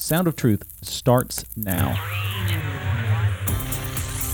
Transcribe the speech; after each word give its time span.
Sound 0.00 0.28
of 0.28 0.36
Truth 0.36 0.62
starts 0.82 1.44
now. 1.56 1.88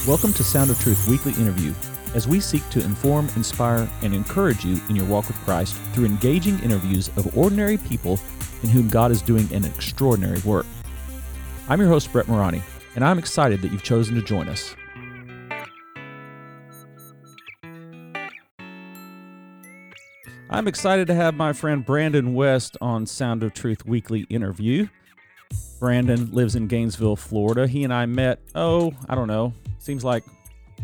Welcome 0.07 0.35
to 0.35 0.45
Sound 0.45 0.71
of 0.71 0.79
Truth 0.79 1.09
Weekly 1.09 1.33
Interview, 1.41 1.73
as 2.15 2.29
we 2.29 2.39
seek 2.39 2.69
to 2.69 2.85
inform, 2.85 3.31
inspire, 3.35 3.89
and 4.03 4.13
encourage 4.13 4.63
you 4.63 4.79
in 4.91 4.95
your 4.95 5.07
walk 5.07 5.27
with 5.27 5.39
Christ 5.39 5.75
through 5.95 6.05
engaging 6.05 6.59
interviews 6.59 7.09
of 7.17 7.35
ordinary 7.35 7.79
people 7.79 8.21
in 8.63 8.69
whom 8.69 8.91
God 8.91 9.11
is 9.11 9.23
doing 9.23 9.51
an 9.55 9.65
extraordinary 9.65 10.39
work. 10.41 10.67
I'm 11.71 11.81
your 11.81 11.89
host, 11.89 12.13
Brett 12.13 12.29
Morani, 12.29 12.63
and 12.95 13.03
I'm 13.03 13.19
excited 13.19 13.63
that 13.63 13.73
you've 13.73 13.83
chosen 13.83 14.15
to 14.17 14.23
join 14.23 14.51
us. 14.51 14.77
I'm 20.51 20.69
excited 20.69 21.07
to 21.07 21.15
have 21.15 21.35
my 21.35 21.55
friend 21.55 21.87
Brandon 21.87 22.35
West 22.35 22.77
on 22.83 23.07
Sound 23.07 23.43
of 23.43 23.55
Truth 23.55 23.87
Weekly 23.87 24.27
Interview. 24.29 24.89
Brandon 25.79 26.31
lives 26.33 26.57
in 26.57 26.67
Gainesville, 26.67 27.17
Florida. 27.17 27.67
He 27.67 27.85
and 27.85 27.93
I 27.93 28.07
met, 28.07 28.41
oh, 28.55 28.93
I 29.09 29.15
don't 29.15 29.29
know, 29.29 29.53
seems 29.79 30.05
like 30.05 30.25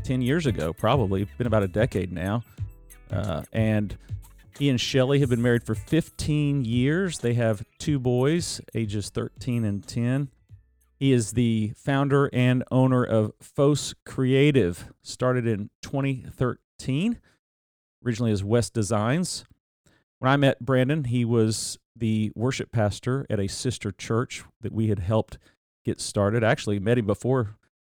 10 0.05 0.23
years 0.23 0.46
ago, 0.46 0.73
probably. 0.73 1.24
Been 1.38 1.46
about 1.46 1.62
a 1.62 1.69
decade 1.69 2.12
now. 2.12 2.43
Uh, 3.10 3.43
and 3.52 3.96
he 4.59 4.69
and 4.69 4.80
Shelly 4.80 5.20
have 5.20 5.30
been 5.30 5.43
married 5.43 5.65
for 5.65 5.74
15 5.74 6.65
years. 6.65 7.19
They 7.19 7.34
have 7.34 7.65
two 7.79 7.98
boys, 7.98 8.60
ages 8.74 9.09
13 9.10 9.65
and 9.65 9.87
10. 9.87 10.29
He 10.98 11.12
is 11.12 11.32
the 11.32 11.73
founder 11.77 12.29
and 12.30 12.62
owner 12.71 13.02
of 13.02 13.32
Phos 13.41 13.95
Creative, 14.05 14.93
started 15.02 15.46
in 15.46 15.71
2013, 15.80 17.18
originally 18.05 18.32
as 18.32 18.45
West 18.45 18.74
Designs. 18.74 19.46
When 20.18 20.30
I 20.30 20.37
met 20.37 20.60
Brandon, 20.60 21.05
he 21.05 21.24
was 21.24 21.79
the 22.00 22.32
worship 22.34 22.72
pastor 22.72 23.27
at 23.30 23.38
a 23.38 23.48
sister 23.48 23.92
church 23.92 24.42
that 24.60 24.72
we 24.72 24.88
had 24.88 24.98
helped 24.98 25.38
get 25.84 26.00
started. 26.00 26.42
I 26.42 26.50
actually 26.50 26.78
met 26.78 26.98
him 26.98 27.06
before 27.06 27.56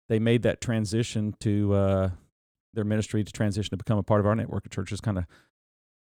they 0.08 0.18
made 0.18 0.42
that 0.42 0.60
transition 0.60 1.34
to 1.40 1.74
uh, 1.74 2.10
their 2.74 2.84
ministry 2.84 3.24
to 3.24 3.32
transition 3.32 3.70
to 3.70 3.76
become 3.76 3.98
a 3.98 4.02
part 4.02 4.20
of 4.20 4.26
our 4.26 4.34
network 4.34 4.66
of 4.66 4.70
churches, 4.70 5.00
kind 5.00 5.18
of 5.18 5.24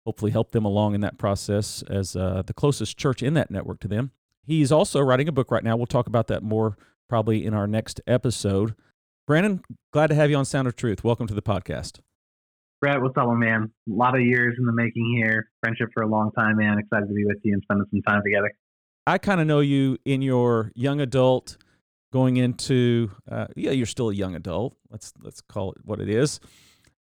hopefully 0.06 0.30
help 0.30 0.52
them 0.52 0.64
along 0.64 0.94
in 0.94 1.00
that 1.00 1.18
process 1.18 1.82
as 1.82 2.14
uh, 2.16 2.42
the 2.46 2.54
closest 2.54 2.96
church 2.96 3.22
in 3.22 3.34
that 3.34 3.50
network 3.50 3.80
to 3.80 3.88
them. 3.88 4.12
He's 4.46 4.72
also 4.72 5.00
writing 5.00 5.28
a 5.28 5.32
book 5.32 5.50
right 5.50 5.64
now. 5.64 5.76
We'll 5.76 5.86
talk 5.86 6.06
about 6.06 6.28
that 6.28 6.42
more 6.42 6.78
probably 7.08 7.44
in 7.44 7.54
our 7.54 7.66
next 7.66 8.00
episode. 8.06 8.74
Brandon, 9.26 9.62
glad 9.92 10.06
to 10.06 10.14
have 10.14 10.30
you 10.30 10.36
on 10.36 10.44
Sound 10.44 10.68
of 10.68 10.76
Truth. 10.76 11.04
Welcome 11.04 11.26
to 11.26 11.34
the 11.34 11.42
podcast. 11.42 12.00
Brett, 12.80 13.02
what's 13.02 13.16
up, 13.16 13.28
man? 13.30 13.72
A 13.88 13.92
lot 13.92 14.14
of 14.14 14.20
years 14.20 14.54
in 14.56 14.64
the 14.64 14.72
making 14.72 15.12
here. 15.16 15.50
Friendship 15.60 15.88
for 15.92 16.04
a 16.04 16.06
long 16.06 16.30
time, 16.38 16.58
man. 16.58 16.78
Excited 16.78 17.08
to 17.08 17.12
be 17.12 17.24
with 17.24 17.38
you 17.42 17.54
and 17.54 17.62
spending 17.62 17.86
some 17.90 18.02
time 18.02 18.22
together. 18.24 18.52
I 19.04 19.18
kind 19.18 19.40
of 19.40 19.48
know 19.48 19.58
you 19.60 19.98
in 20.04 20.22
your 20.22 20.70
young 20.76 21.00
adult, 21.00 21.56
going 22.12 22.36
into 22.36 23.10
uh, 23.28 23.48
yeah, 23.56 23.72
you're 23.72 23.86
still 23.86 24.10
a 24.10 24.14
young 24.14 24.36
adult. 24.36 24.76
Let's 24.90 25.12
let's 25.20 25.40
call 25.40 25.72
it 25.72 25.78
what 25.84 26.00
it 26.00 26.08
is, 26.08 26.38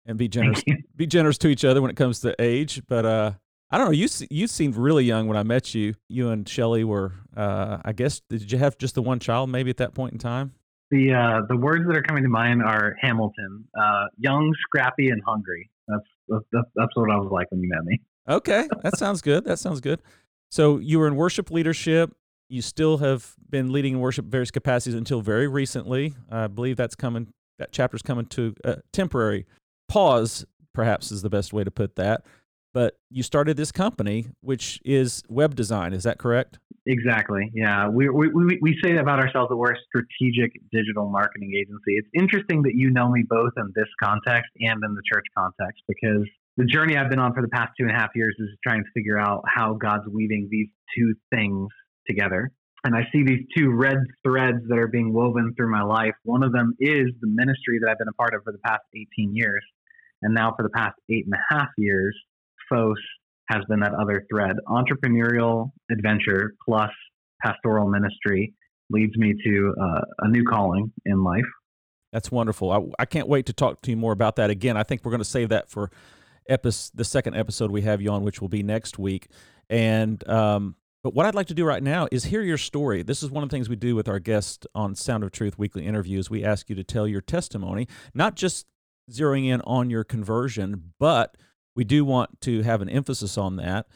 and 0.07 0.17
be 0.17 0.27
generous 0.27 0.63
be 0.95 1.05
generous 1.05 1.37
to 1.39 1.49
each 1.49 1.63
other 1.63 1.83
when 1.83 1.91
it 1.91 1.97
comes 1.97 2.21
to 2.21 2.35
age. 2.39 2.81
But 2.87 3.05
uh, 3.05 3.31
I 3.69 3.77
don't 3.77 3.87
know. 3.87 3.93
You 3.93 4.07
you 4.31 4.47
seemed 4.47 4.75
really 4.75 5.03
young 5.03 5.27
when 5.27 5.37
I 5.37 5.43
met 5.43 5.75
you. 5.75 5.93
You 6.07 6.29
and 6.29 6.49
Shelly 6.49 6.83
were, 6.83 7.13
uh, 7.37 7.77
I 7.85 7.93
guess, 7.93 8.21
did 8.21 8.51
you 8.51 8.57
have 8.57 8.79
just 8.79 8.95
the 8.95 9.03
one 9.03 9.19
child 9.19 9.51
maybe 9.51 9.69
at 9.69 9.77
that 9.77 9.93
point 9.93 10.13
in 10.13 10.19
time? 10.19 10.53
The 10.91 11.13
uh, 11.13 11.41
the 11.47 11.57
words 11.57 11.85
that 11.87 11.95
are 11.95 12.01
coming 12.01 12.23
to 12.23 12.29
mind 12.29 12.63
are 12.63 12.95
Hamilton, 12.99 13.65
uh, 13.79 14.05
young, 14.17 14.53
scrappy, 14.61 15.09
and 15.09 15.21
hungry. 15.25 15.69
That's, 15.87 16.43
that's 16.51 16.67
that's 16.75 16.95
what 16.95 17.11
I 17.11 17.17
was 17.17 17.29
like 17.31 17.51
when 17.51 17.61
you 17.61 17.69
met 17.69 17.83
me. 17.83 18.01
Okay, 18.27 18.67
that 18.83 18.97
sounds 18.97 19.21
good. 19.21 19.45
That 19.45 19.59
sounds 19.59 19.81
good. 19.81 20.01
So 20.51 20.77
you 20.77 20.99
were 20.99 21.07
in 21.07 21.15
worship 21.15 21.51
leadership. 21.51 22.11
You 22.47 22.63
still 22.63 22.97
have 22.97 23.35
been 23.49 23.71
leading 23.71 23.93
in 23.93 23.99
worship 23.99 24.25
various 24.25 24.49
capacities 24.49 24.95
until 24.95 25.21
very 25.21 25.47
recently. 25.47 26.15
I 26.31 26.47
believe 26.47 26.77
that's 26.77 26.95
coming. 26.95 27.27
That 27.59 27.71
chapter's 27.71 28.01
coming 28.01 28.25
to 28.27 28.55
a 28.63 28.77
temporary 28.91 29.45
pause. 29.87 30.45
Perhaps 30.73 31.11
is 31.11 31.21
the 31.21 31.29
best 31.29 31.53
way 31.53 31.63
to 31.63 31.71
put 31.71 31.95
that 31.97 32.23
but 32.73 32.97
you 33.09 33.23
started 33.23 33.57
this 33.57 33.71
company, 33.71 34.27
which 34.41 34.79
is 34.85 35.23
web 35.27 35.55
design. 35.55 35.93
Is 35.93 36.03
that 36.03 36.17
correct? 36.17 36.59
Exactly. 36.85 37.51
Yeah. 37.53 37.87
We, 37.89 38.09
we, 38.09 38.57
we, 38.61 38.79
say 38.83 38.97
about 38.97 39.19
ourselves 39.19 39.49
that 39.49 39.57
we're 39.57 39.73
a 39.73 39.77
strategic 39.87 40.53
digital 40.71 41.09
marketing 41.09 41.51
agency. 41.55 41.93
It's 41.97 42.07
interesting 42.17 42.63
that 42.63 42.73
you 42.73 42.89
know 42.89 43.09
me 43.09 43.23
both 43.29 43.51
in 43.57 43.71
this 43.75 43.87
context 44.01 44.49
and 44.59 44.83
in 44.83 44.95
the 44.95 45.01
church 45.11 45.25
context 45.37 45.83
because 45.87 46.25
the 46.57 46.65
journey 46.65 46.97
I've 46.97 47.09
been 47.09 47.19
on 47.19 47.33
for 47.33 47.41
the 47.41 47.49
past 47.49 47.71
two 47.77 47.85
and 47.85 47.91
a 47.91 47.99
half 47.99 48.09
years 48.15 48.35
is 48.39 48.49
trying 48.65 48.83
to 48.83 48.89
figure 48.93 49.19
out 49.19 49.43
how 49.47 49.73
God's 49.73 50.07
weaving 50.11 50.47
these 50.49 50.67
two 50.97 51.13
things 51.31 51.67
together. 52.07 52.51
And 52.83 52.95
I 52.95 53.01
see 53.11 53.23
these 53.23 53.45
two 53.55 53.71
red 53.71 53.97
threads 54.25 54.59
that 54.69 54.77
are 54.77 54.87
being 54.87 55.13
woven 55.13 55.53
through 55.55 55.71
my 55.71 55.83
life. 55.83 56.15
One 56.23 56.43
of 56.43 56.53
them 56.53 56.75
is 56.79 57.07
the 57.21 57.27
ministry 57.27 57.79
that 57.81 57.89
I've 57.89 57.97
been 57.97 58.07
a 58.07 58.13
part 58.13 58.33
of 58.33 58.43
for 58.43 58.53
the 58.53 58.59
past 58.59 58.81
18 58.95 59.35
years. 59.35 59.63
And 60.21 60.33
now 60.33 60.53
for 60.55 60.63
the 60.63 60.69
past 60.69 60.95
eight 61.09 61.25
and 61.25 61.33
a 61.33 61.53
half 61.53 61.69
years, 61.77 62.17
Phos 62.69 62.97
has 63.49 63.63
been 63.67 63.79
that 63.79 63.93
other 63.93 64.25
thread. 64.31 64.55
Entrepreneurial 64.67 65.71
adventure 65.91 66.53
plus 66.63 66.91
pastoral 67.43 67.89
ministry 67.89 68.53
leads 68.89 69.15
me 69.17 69.33
to 69.43 69.73
uh, 69.81 70.01
a 70.19 70.29
new 70.29 70.43
calling 70.43 70.91
in 71.05 71.23
life. 71.23 71.45
That's 72.11 72.31
wonderful. 72.31 72.71
I, 72.71 73.03
I 73.03 73.05
can't 73.05 73.27
wait 73.27 73.45
to 73.47 73.53
talk 73.53 73.81
to 73.83 73.91
you 73.91 73.97
more 73.97 74.11
about 74.11 74.35
that 74.37 74.49
again. 74.49 74.77
I 74.77 74.83
think 74.83 75.03
we're 75.03 75.11
going 75.11 75.19
to 75.19 75.25
save 75.25 75.49
that 75.49 75.69
for 75.69 75.91
epi- 76.47 76.69
the 76.93 77.03
second 77.03 77.35
episode 77.35 77.71
we 77.71 77.83
have 77.83 78.01
you 78.01 78.09
on, 78.11 78.23
which 78.23 78.41
will 78.41 78.49
be 78.49 78.63
next 78.63 78.97
week. 78.97 79.27
And 79.69 80.27
um, 80.27 80.75
but 81.03 81.13
what 81.13 81.25
I'd 81.25 81.35
like 81.35 81.47
to 81.47 81.53
do 81.53 81.65
right 81.65 81.81
now 81.81 82.07
is 82.11 82.25
hear 82.25 82.41
your 82.41 82.57
story. 82.57 83.03
This 83.03 83.23
is 83.23 83.29
one 83.29 83.43
of 83.43 83.49
the 83.49 83.55
things 83.55 83.69
we 83.69 83.75
do 83.75 83.95
with 83.95 84.09
our 84.09 84.19
guests 84.19 84.65
on 84.75 84.95
Sound 84.95 85.23
of 85.23 85.31
Truth 85.31 85.57
weekly 85.57 85.85
interviews. 85.85 86.29
We 86.29 86.43
ask 86.43 86.69
you 86.69 86.75
to 86.75 86.83
tell 86.83 87.07
your 87.07 87.21
testimony, 87.21 87.87
not 88.13 88.35
just 88.35 88.65
zeroing 89.09 89.47
in 89.47 89.61
on 89.61 89.89
your 89.89 90.03
conversion, 90.03 90.93
but 90.99 91.37
we 91.79 91.85
do 91.85 92.03
want 92.03 92.41
to 92.41 92.61
have 92.63 92.81
an 92.81 92.89
emphasis 92.89 93.37
on 93.37 93.55
that, 93.55 93.87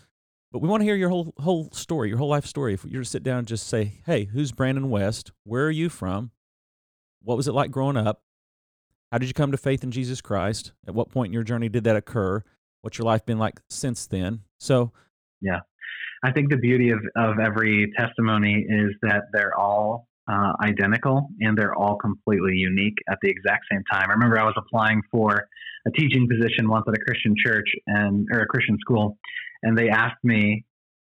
but 0.54 0.60
we 0.60 0.70
want 0.70 0.80
to 0.80 0.86
hear 0.86 0.96
your 0.96 1.10
whole 1.10 1.34
whole 1.38 1.70
story, 1.74 2.08
your 2.08 2.18
whole 2.18 2.30
life 2.30 2.46
story. 2.46 2.74
If 2.74 2.86
you're 2.86 3.04
to 3.04 3.10
sit 3.10 3.24
down 3.24 3.40
and 3.40 3.48
just 3.48 3.68
say, 3.68 4.00
"Hey, 4.06 4.24
who's 4.24 4.54
Brandon 4.54 4.90
West? 4.90 5.34
Where 5.44 5.66
are 5.66 5.72
you 5.72 5.90
from? 5.90 6.32
What 7.22 7.36
was 7.36 7.46
it 7.46 7.52
like 7.52 7.72
growing 7.72 7.98
up? 7.98 8.22
How 9.12 9.18
did 9.18 9.28
you 9.28 9.34
come 9.34 9.52
to 9.52 9.58
faith 9.58 9.84
in 9.84 9.92
Jesus 9.92 10.22
Christ? 10.22 10.72
At 10.88 10.96
what 10.96 11.10
point 11.10 11.32
in 11.32 11.34
your 11.34 11.44
journey 11.44 11.68
did 11.68 11.84
that 11.84 11.98
occur? 11.98 12.42
What's 12.84 12.98
your 12.98 13.06
life 13.06 13.26
been 13.26 13.38
like 13.38 13.60
since 13.70 14.08
then?" 14.08 14.44
So, 14.62 14.94
yeah, 15.42 15.60
I 16.24 16.32
think 16.32 16.52
the 16.52 16.58
beauty 16.58 16.92
of 16.92 17.00
of 17.18 17.40
every 17.40 17.92
testimony 17.98 18.66
is 18.66 18.94
that 19.02 19.24
they're 19.34 19.60
all 19.60 20.08
uh, 20.32 20.54
identical 20.62 21.28
and 21.42 21.58
they're 21.58 21.76
all 21.76 21.98
completely 21.98 22.56
unique 22.56 22.98
at 23.10 23.18
the 23.22 23.30
exact 23.30 23.66
same 23.70 23.84
time. 23.92 24.10
I 24.10 24.14
remember 24.14 24.40
I 24.40 24.46
was 24.46 24.56
applying 24.56 25.02
for 25.12 25.50
a 25.88 25.92
teaching 25.92 26.28
position 26.28 26.70
once 26.70 26.86
at 26.88 26.94
a 26.94 27.00
Christian 27.06 27.36
church 27.44 27.68
and 27.88 28.28
or 28.32 28.42
a 28.42 28.46
Christian 28.48 28.78
school, 28.80 29.18
and 29.62 29.78
they 29.78 29.90
asked 29.90 30.24
me, 30.24 30.66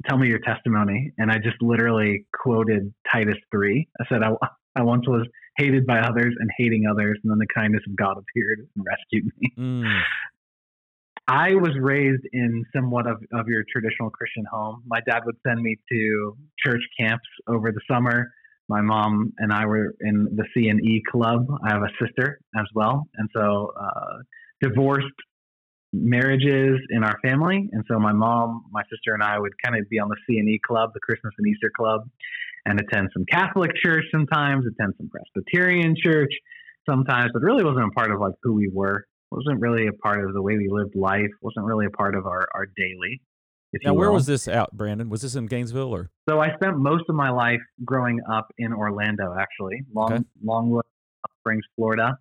"Tell 0.08 0.18
me 0.18 0.28
your 0.28 0.38
testimony," 0.40 1.12
and 1.18 1.30
I 1.30 1.38
just 1.38 1.60
literally 1.60 2.26
quoted 2.32 2.92
Titus 3.10 3.38
three. 3.50 3.88
I 4.00 4.04
said, 4.08 4.22
"I, 4.22 4.30
I 4.76 4.82
once 4.82 5.06
was 5.08 5.26
hated 5.58 5.86
by 5.86 6.00
others 6.00 6.34
and 6.38 6.50
hating 6.56 6.86
others, 6.90 7.18
and 7.22 7.30
then 7.30 7.38
the 7.38 7.46
kindness 7.54 7.82
of 7.88 7.96
God 7.96 8.16
appeared 8.18 8.60
and 8.76 8.84
rescued 8.86 9.32
me." 9.38 9.52
Mm. 9.58 10.00
I 11.28 11.54
was 11.54 11.70
raised 11.80 12.24
in 12.32 12.64
somewhat 12.74 13.06
of, 13.06 13.22
of 13.32 13.46
your 13.46 13.62
traditional 13.70 14.10
Christian 14.10 14.44
home. 14.50 14.82
My 14.86 14.98
dad 15.08 15.20
would 15.26 15.36
send 15.46 15.60
me 15.62 15.76
to 15.92 16.36
church 16.58 16.82
camps 16.98 17.28
over 17.46 17.70
the 17.70 17.80
summer 17.88 18.32
my 18.70 18.80
mom 18.80 19.32
and 19.38 19.52
I 19.52 19.66
were 19.66 19.96
in 20.00 20.28
the 20.36 20.44
C 20.54 20.68
and 20.68 20.80
E 20.80 21.02
club. 21.10 21.44
I 21.66 21.72
have 21.74 21.82
a 21.82 21.90
sister 22.00 22.38
as 22.56 22.66
well, 22.72 23.08
and 23.16 23.28
so 23.34 23.72
uh, 23.78 24.18
divorced 24.60 25.06
marriages 25.92 26.78
in 26.90 27.02
our 27.02 27.18
family, 27.22 27.68
and 27.72 27.84
so 27.90 27.98
my 27.98 28.12
mom, 28.12 28.64
my 28.70 28.82
sister, 28.90 29.12
and 29.14 29.22
I 29.22 29.38
would 29.38 29.52
kind 29.64 29.76
of 29.76 29.88
be 29.88 29.98
on 29.98 30.08
the 30.08 30.16
C 30.26 30.38
and 30.38 30.48
E 30.48 30.60
club, 30.64 30.90
the 30.94 31.00
Christmas 31.00 31.34
and 31.38 31.46
Easter 31.48 31.70
club, 31.76 32.02
and 32.66 32.80
attend 32.80 33.10
some 33.12 33.24
Catholic 33.30 33.72
church 33.82 34.04
sometimes, 34.12 34.64
attend 34.66 34.94
some 34.98 35.08
Presbyterian 35.08 35.94
church 36.00 36.32
sometimes, 36.88 37.30
but 37.32 37.42
really 37.42 37.64
wasn't 37.64 37.86
a 37.86 37.90
part 37.90 38.12
of 38.12 38.20
like 38.20 38.34
who 38.42 38.54
we 38.54 38.68
were. 38.72 39.04
wasn't 39.30 39.60
really 39.60 39.86
a 39.86 39.92
part 39.92 40.24
of 40.24 40.32
the 40.32 40.42
way 40.42 40.56
we 40.56 40.68
lived 40.70 40.94
life. 40.94 41.30
wasn't 41.42 41.64
really 41.64 41.86
a 41.86 41.90
part 41.90 42.14
of 42.14 42.26
our 42.26 42.48
our 42.54 42.66
daily. 42.76 43.20
now, 43.84 43.94
where 43.94 44.12
was 44.12 44.26
this 44.26 44.48
out, 44.48 44.72
Brandon? 44.72 45.08
Was 45.08 45.22
this 45.22 45.34
in 45.34 45.46
Gainesville 45.46 45.92
or? 45.92 46.10
So 46.28 46.40
I 46.40 46.54
spent 46.54 46.78
most 46.78 47.04
of 47.08 47.14
my 47.14 47.30
life 47.30 47.60
growing 47.84 48.20
up 48.30 48.48
in 48.58 48.72
Orlando, 48.72 49.34
actually, 49.38 49.82
Long 49.92 50.12
okay. 50.12 50.24
Longwood 50.42 50.84
Springs, 51.40 51.64
Florida. 51.76 52.18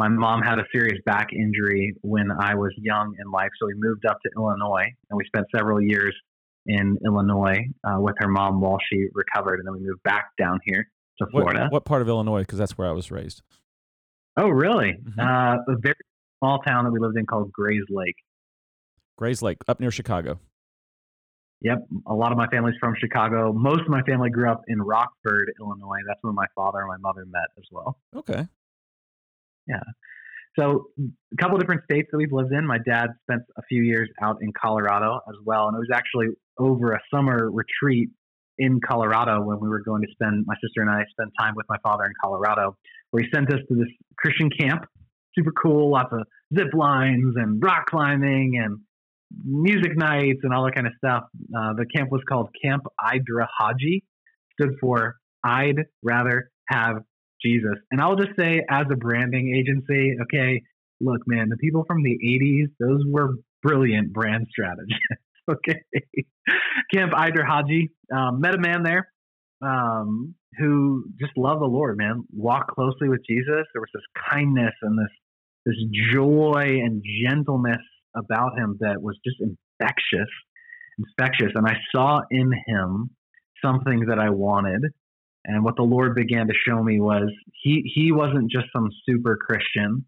My 0.00 0.08
mom 0.08 0.40
had 0.40 0.58
a 0.58 0.64
serious 0.72 0.98
back 1.04 1.26
injury 1.30 1.94
when 2.00 2.30
I 2.30 2.54
was 2.54 2.72
young 2.78 3.14
in 3.22 3.30
life, 3.30 3.50
so 3.60 3.66
we 3.66 3.74
moved 3.76 4.06
up 4.06 4.16
to 4.22 4.30
Illinois, 4.34 4.86
and 5.10 5.18
we 5.18 5.24
spent 5.26 5.44
several 5.54 5.78
years 5.78 6.16
in 6.64 6.96
Illinois 7.04 7.68
uh, 7.84 8.00
with 8.00 8.14
her 8.20 8.28
mom 8.28 8.62
while 8.62 8.78
she 8.90 9.08
recovered, 9.12 9.58
and 9.58 9.66
then 9.66 9.74
we 9.74 9.80
moved 9.80 10.02
back 10.02 10.30
down 10.38 10.58
here 10.64 10.88
to 11.18 11.26
Florida. 11.30 11.64
What, 11.64 11.72
what 11.72 11.84
part 11.84 12.00
of 12.00 12.08
Illinois? 12.08 12.40
Because 12.40 12.58
that's 12.58 12.78
where 12.78 12.88
I 12.88 12.92
was 12.92 13.10
raised. 13.10 13.42
Oh, 14.38 14.48
really? 14.48 14.96
Mm-hmm. 15.06 15.20
Uh, 15.20 15.74
a 15.74 15.76
very 15.82 15.94
small 16.38 16.60
town 16.60 16.86
that 16.86 16.92
we 16.92 16.98
lived 16.98 17.18
in 17.18 17.26
called 17.26 17.52
Grayslake. 17.52 18.16
Grayslake, 19.20 19.58
up 19.68 19.80
near 19.80 19.90
Chicago. 19.90 20.40
Yep, 21.60 21.88
a 22.06 22.14
lot 22.14 22.32
of 22.32 22.38
my 22.38 22.46
family's 22.46 22.76
from 22.80 22.94
Chicago. 22.98 23.52
Most 23.52 23.82
of 23.82 23.88
my 23.88 24.00
family 24.04 24.30
grew 24.30 24.50
up 24.50 24.62
in 24.66 24.80
Rockford, 24.80 25.52
Illinois. 25.60 25.98
That's 26.06 26.20
where 26.22 26.32
my 26.32 26.46
father 26.54 26.78
and 26.78 26.88
my 26.88 26.96
mother 26.96 27.26
met 27.26 27.50
as 27.58 27.64
well. 27.70 27.98
Okay. 28.16 28.46
Yeah. 29.66 29.80
So 30.58 30.88
a 30.98 31.36
couple 31.40 31.58
different 31.58 31.82
states 31.84 32.08
that 32.10 32.18
we've 32.18 32.32
lived 32.32 32.52
in. 32.52 32.66
My 32.66 32.78
dad 32.78 33.08
spent 33.22 33.42
a 33.56 33.62
few 33.68 33.82
years 33.82 34.08
out 34.22 34.38
in 34.42 34.52
Colorado 34.60 35.20
as 35.28 35.36
well, 35.44 35.68
and 35.68 35.76
it 35.76 35.78
was 35.78 35.90
actually 35.94 36.26
over 36.58 36.92
a 36.92 37.00
summer 37.12 37.50
retreat 37.50 38.10
in 38.58 38.78
Colorado 38.86 39.42
when 39.42 39.58
we 39.60 39.68
were 39.68 39.80
going 39.80 40.02
to 40.02 40.08
spend 40.12 40.44
my 40.46 40.54
sister 40.62 40.82
and 40.82 40.90
I 40.90 41.02
spent 41.10 41.30
time 41.40 41.54
with 41.56 41.66
my 41.68 41.76
father 41.82 42.04
in 42.04 42.12
Colorado, 42.22 42.76
where 43.10 43.22
he 43.22 43.28
sent 43.32 43.52
us 43.52 43.60
to 43.68 43.74
this 43.74 43.88
Christian 44.18 44.50
camp. 44.50 44.84
Super 45.34 45.52
cool, 45.52 45.92
lots 45.92 46.12
of 46.12 46.26
zip 46.56 46.74
lines 46.74 47.34
and 47.36 47.62
rock 47.62 47.86
climbing 47.86 48.60
and 48.62 48.80
music 49.44 49.96
nights 49.96 50.40
and 50.42 50.52
all 50.52 50.64
that 50.64 50.74
kind 50.74 50.86
of 50.86 50.92
stuff. 50.98 51.24
Uh, 51.56 51.72
the 51.74 51.86
camp 51.94 52.10
was 52.10 52.20
called 52.28 52.50
Camp 52.62 52.82
Idra 53.00 53.46
Haji, 53.58 54.04
stood 54.52 54.74
for 54.80 55.16
I'd 55.44 55.86
rather 56.02 56.50
have 56.68 56.96
Jesus. 57.42 57.76
And 57.90 58.00
I'll 58.00 58.16
just 58.16 58.36
say, 58.38 58.64
as 58.68 58.86
a 58.90 58.96
branding 58.96 59.54
agency, 59.54 60.16
okay, 60.22 60.62
look, 61.00 61.20
man, 61.26 61.48
the 61.48 61.56
people 61.56 61.84
from 61.86 62.02
the 62.02 62.18
80s, 62.24 62.68
those 62.78 63.02
were 63.06 63.36
brilliant 63.62 64.12
brand 64.12 64.46
strategists. 64.50 65.02
okay. 65.50 65.80
Camp 66.92 67.12
Id-Ra-Ha-Je, 67.16 67.88
um, 68.14 68.40
met 68.40 68.54
a 68.54 68.58
man 68.58 68.82
there 68.82 69.08
um, 69.62 70.34
who 70.58 71.04
just 71.20 71.32
loved 71.36 71.60
the 71.60 71.66
Lord, 71.66 71.96
man, 71.98 72.24
walked 72.32 72.70
closely 72.72 73.08
with 73.08 73.20
Jesus. 73.28 73.64
There 73.72 73.80
was 73.80 73.90
this 73.94 74.02
kindness 74.30 74.74
and 74.82 74.98
this, 74.98 75.12
this 75.66 75.76
joy 76.12 76.78
and 76.82 77.02
gentleness 77.24 77.82
about 78.16 78.58
him 78.58 78.76
that 78.80 79.00
was 79.00 79.16
just 79.24 79.36
infectious, 79.40 80.28
infectious. 80.98 81.52
And 81.54 81.66
I 81.66 81.76
saw 81.94 82.20
in 82.30 82.50
him 82.66 83.10
something 83.64 84.06
that 84.08 84.18
I 84.18 84.30
wanted. 84.30 84.82
And 85.44 85.64
what 85.64 85.76
the 85.76 85.82
Lord 85.82 86.14
began 86.14 86.46
to 86.48 86.54
show 86.54 86.82
me 86.82 87.00
was 87.00 87.30
he 87.62 87.90
he 87.94 88.12
wasn't 88.12 88.50
just 88.50 88.66
some 88.72 88.90
super 89.06 89.36
Christian. 89.36 90.04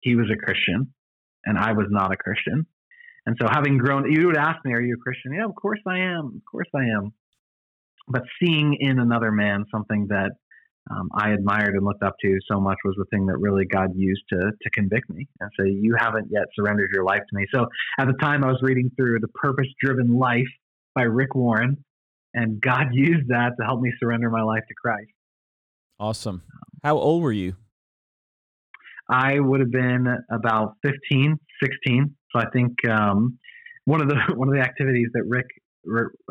He 0.00 0.16
was 0.16 0.26
a 0.32 0.36
Christian, 0.36 0.92
and 1.44 1.56
I 1.56 1.72
was 1.72 1.86
not 1.90 2.12
a 2.12 2.16
Christian. 2.16 2.66
And 3.24 3.36
so, 3.40 3.46
having 3.48 3.78
grown, 3.78 4.10
you 4.10 4.26
would 4.26 4.36
ask 4.36 4.64
me, 4.64 4.72
"Are 4.72 4.80
you 4.80 4.94
a 4.94 4.98
Christian?" 4.98 5.34
Yeah, 5.34 5.44
of 5.44 5.54
course 5.54 5.80
I 5.86 5.98
am. 5.98 6.32
Of 6.36 6.42
course 6.50 6.68
I 6.74 6.84
am. 6.86 7.12
But 8.08 8.24
seeing 8.40 8.76
in 8.80 8.98
another 8.98 9.30
man 9.30 9.64
something 9.70 10.08
that 10.08 10.32
um, 10.90 11.08
I 11.14 11.30
admired 11.30 11.74
and 11.74 11.84
looked 11.84 12.02
up 12.02 12.16
to 12.22 12.38
so 12.50 12.60
much 12.60 12.78
was 12.84 12.96
the 12.98 13.04
thing 13.06 13.26
that 13.26 13.38
really 13.38 13.64
God 13.64 13.90
used 13.94 14.24
to 14.30 14.50
to 14.60 14.70
convict 14.70 15.08
me 15.08 15.28
and 15.38 15.50
say, 15.58 15.70
"You 15.70 15.94
haven't 15.96 16.28
yet 16.30 16.46
surrendered 16.54 16.90
your 16.92 17.04
life 17.04 17.20
to 17.20 17.36
me." 17.36 17.46
So 17.54 17.68
at 18.00 18.08
the 18.08 18.14
time, 18.14 18.42
I 18.42 18.48
was 18.48 18.60
reading 18.62 18.90
through 18.96 19.20
"The 19.20 19.28
Purpose 19.28 19.68
Driven 19.80 20.18
Life" 20.18 20.50
by 20.94 21.02
Rick 21.02 21.36
Warren, 21.36 21.84
and 22.34 22.60
God 22.60 22.88
used 22.92 23.28
that 23.28 23.52
to 23.58 23.64
help 23.64 23.80
me 23.80 23.92
surrender 24.00 24.30
my 24.30 24.42
life 24.42 24.62
to 24.68 24.74
Christ. 24.74 25.10
Awesome. 25.98 26.42
How 26.82 26.98
old 26.98 27.22
were 27.22 27.32
you? 27.32 27.56
I 29.08 29.38
would 29.38 29.60
have 29.60 29.70
been 29.70 30.06
about 30.30 30.74
15, 30.82 31.38
16. 31.62 32.16
So 32.34 32.40
I 32.40 32.50
think 32.50 32.72
um, 32.88 33.38
one 33.84 34.00
of 34.00 34.08
the 34.08 34.16
one 34.34 34.48
of 34.48 34.54
the 34.54 34.60
activities 34.60 35.08
that 35.14 35.24
Rick 35.26 35.46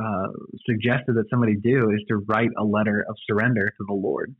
uh, 0.01 0.27
suggested 0.65 1.15
that 1.15 1.25
somebody 1.30 1.56
do 1.56 1.92
is 1.92 2.01
to 2.07 2.18
write 2.27 2.50
a 2.57 2.63
letter 2.63 3.06
of 3.07 3.15
surrender 3.30 3.68
to 3.68 3.86
the 3.88 3.94
Lord. 3.94 4.33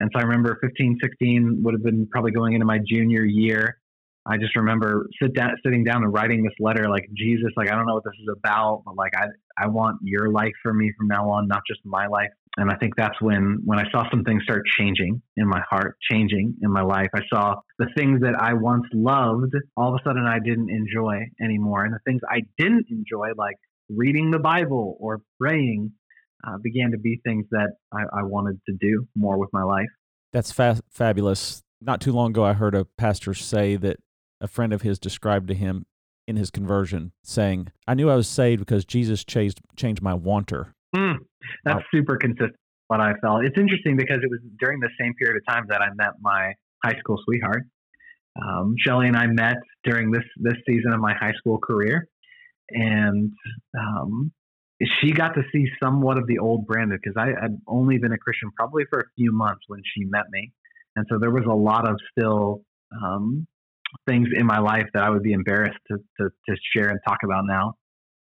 And 0.00 0.10
so 0.12 0.20
I 0.20 0.22
remember 0.22 0.58
15, 0.60 0.98
16 1.00 1.60
would 1.62 1.74
have 1.74 1.82
been 1.82 2.08
probably 2.10 2.32
going 2.32 2.54
into 2.54 2.66
my 2.66 2.78
junior 2.84 3.24
year. 3.24 3.78
I 4.24 4.36
just 4.36 4.54
remember 4.54 5.08
sit 5.20 5.34
down, 5.34 5.50
sitting 5.64 5.82
down 5.82 6.04
and 6.04 6.12
writing 6.12 6.44
this 6.44 6.54
letter, 6.60 6.88
like 6.88 7.08
Jesus, 7.12 7.50
like 7.56 7.70
I 7.70 7.74
don't 7.74 7.86
know 7.86 7.94
what 7.94 8.04
this 8.04 8.14
is 8.20 8.28
about, 8.36 8.82
but 8.86 8.96
like 8.96 9.12
I, 9.16 9.26
I 9.58 9.66
want 9.66 9.98
your 10.02 10.30
life 10.30 10.52
for 10.62 10.72
me 10.72 10.92
from 10.96 11.08
now 11.08 11.28
on, 11.30 11.48
not 11.48 11.62
just 11.66 11.80
my 11.84 12.06
life. 12.06 12.30
And 12.56 12.70
I 12.70 12.76
think 12.76 12.94
that's 12.96 13.20
when, 13.20 13.60
when 13.64 13.78
I 13.78 13.90
saw 13.90 14.08
some 14.10 14.24
things 14.24 14.42
start 14.44 14.62
changing 14.78 15.22
in 15.36 15.48
my 15.48 15.60
heart, 15.68 15.96
changing 16.10 16.54
in 16.62 16.70
my 16.70 16.82
life. 16.82 17.08
I 17.14 17.22
saw 17.32 17.56
the 17.78 17.86
things 17.96 18.20
that 18.20 18.34
I 18.38 18.52
once 18.52 18.84
loved, 18.92 19.54
all 19.76 19.94
of 19.94 20.00
a 20.00 20.08
sudden 20.08 20.26
I 20.26 20.38
didn't 20.38 20.70
enjoy 20.70 21.24
anymore, 21.42 21.84
and 21.84 21.94
the 21.94 22.00
things 22.06 22.20
I 22.30 22.42
didn't 22.58 22.86
enjoy, 22.90 23.30
like 23.36 23.56
reading 23.88 24.30
the 24.30 24.38
Bible 24.38 24.96
or 25.00 25.22
praying 25.40 25.92
uh, 26.46 26.58
began 26.62 26.90
to 26.90 26.98
be 26.98 27.20
things 27.24 27.46
that 27.50 27.70
I, 27.92 28.02
I, 28.20 28.22
wanted 28.24 28.60
to 28.68 28.74
do 28.80 29.06
more 29.14 29.38
with 29.38 29.50
my 29.52 29.62
life. 29.62 29.88
That's 30.32 30.50
fa- 30.50 30.80
fabulous. 30.90 31.62
Not 31.80 32.00
too 32.00 32.12
long 32.12 32.30
ago, 32.30 32.44
I 32.44 32.52
heard 32.52 32.74
a 32.74 32.84
pastor 32.84 33.32
say 33.32 33.76
that 33.76 33.98
a 34.42 34.48
friend 34.48 34.72
of 34.72 34.82
his 34.82 34.98
described 34.98 35.48
to 35.48 35.54
him 35.54 35.86
in 36.26 36.36
his 36.36 36.50
conversion, 36.50 37.12
saying, 37.22 37.68
I 37.86 37.94
knew 37.94 38.10
I 38.10 38.16
was 38.16 38.28
saved 38.28 38.60
because 38.60 38.84
Jesus 38.84 39.24
changed, 39.24 39.60
changed 39.76 40.02
my 40.02 40.14
wanter. 40.14 40.74
Mm, 40.94 41.18
that's 41.64 41.78
wow. 41.78 41.84
super 41.90 42.16
consistent 42.16 42.56
what 42.88 43.00
I 43.00 43.14
felt. 43.22 43.44
It's 43.44 43.56
interesting 43.56 43.96
because 43.96 44.18
it 44.22 44.30
was 44.30 44.40
during 44.60 44.78
the 44.80 44.90
same 45.00 45.14
period 45.14 45.40
of 45.40 45.54
time 45.54 45.64
that 45.70 45.80
I 45.80 45.94
met 45.94 46.20
my 46.20 46.52
high 46.84 46.98
school 46.98 47.16
sweetheart. 47.24 47.62
Um, 48.36 48.74
Shelly 48.78 49.08
and 49.08 49.16
I 49.16 49.26
met 49.26 49.56
during 49.84 50.10
this 50.10 50.24
this 50.36 50.54
season 50.66 50.92
of 50.92 51.00
my 51.00 51.14
high 51.14 51.32
school 51.38 51.58
career, 51.58 52.06
and 52.70 53.32
um, 53.78 54.30
she 55.00 55.12
got 55.12 55.34
to 55.34 55.42
see 55.52 55.66
somewhat 55.82 56.18
of 56.18 56.26
the 56.26 56.38
old 56.38 56.66
Brandon 56.66 56.98
because 57.02 57.16
I 57.16 57.28
had 57.28 57.58
only 57.66 57.96
been 57.96 58.12
a 58.12 58.18
Christian 58.18 58.50
probably 58.56 58.84
for 58.90 58.98
a 59.00 59.08
few 59.16 59.32
months 59.32 59.62
when 59.68 59.80
she 59.94 60.04
met 60.04 60.24
me, 60.30 60.52
and 60.96 61.06
so 61.10 61.18
there 61.18 61.30
was 61.30 61.44
a 61.48 61.54
lot 61.54 61.88
of 61.88 61.96
still 62.10 62.62
um, 63.02 63.46
things 64.06 64.28
in 64.36 64.46
my 64.46 64.58
life 64.58 64.86
that 64.94 65.02
I 65.02 65.10
would 65.10 65.22
be 65.22 65.32
embarrassed 65.32 65.78
to 65.90 65.98
to, 66.20 66.30
to 66.48 66.56
share 66.74 66.88
and 66.90 67.00
talk 67.06 67.18
about 67.24 67.44
now. 67.46 67.74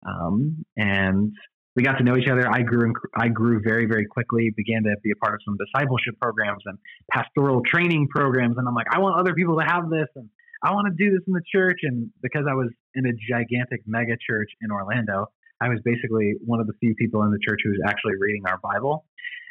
Um, 0.07 0.65
and 0.77 1.33
we 1.77 1.83
got 1.83 1.99
to 1.99 2.05
know 2.05 2.17
each 2.17 2.29
other. 2.29 2.49
I 2.51 2.63
grew 2.63 2.93
I 3.17 3.29
grew 3.29 3.61
very 3.65 3.87
very 3.87 4.07
quickly. 4.07 4.53
Began 4.57 4.83
to 4.85 4.95
be 5.03 5.11
a 5.11 5.17
part 5.17 5.35
of 5.35 5.41
some 5.45 5.57
discipleship 5.57 6.15
programs 6.21 6.63
and 6.67 6.79
pastoral 7.13 7.63
training 7.65 8.09
programs, 8.09 8.57
and 8.59 8.67
I'm 8.67 8.75
like, 8.75 8.89
I 8.91 8.99
want 8.99 9.19
other 9.19 9.35
people 9.35 9.59
to 9.59 9.65
have 9.65 9.89
this, 9.91 10.09
and 10.17 10.29
I 10.63 10.73
want 10.73 10.89
to 10.89 11.05
do 11.05 11.11
this 11.11 11.23
in 11.27 11.33
the 11.33 11.43
church. 11.55 11.79
And 11.83 12.11
because 12.23 12.47
I 12.51 12.55
was 12.55 12.69
in 12.95 13.07
a 13.07 13.13
gigantic 13.31 13.83
mega 13.87 14.17
church 14.29 14.51
in 14.61 14.71
Orlando, 14.71 15.27
I 15.61 15.69
was 15.69 15.79
basically 15.85 16.35
one 16.45 16.61
of 16.61 16.67
the 16.67 16.75
few 16.81 16.95
people 16.95 17.23
in 17.23 17.31
the 17.31 17.39
church 17.47 17.61
who 17.65 17.71
was 17.71 17.81
actually 17.87 18.15
reading 18.19 18.43
our 18.47 18.59
Bible. 18.59 19.05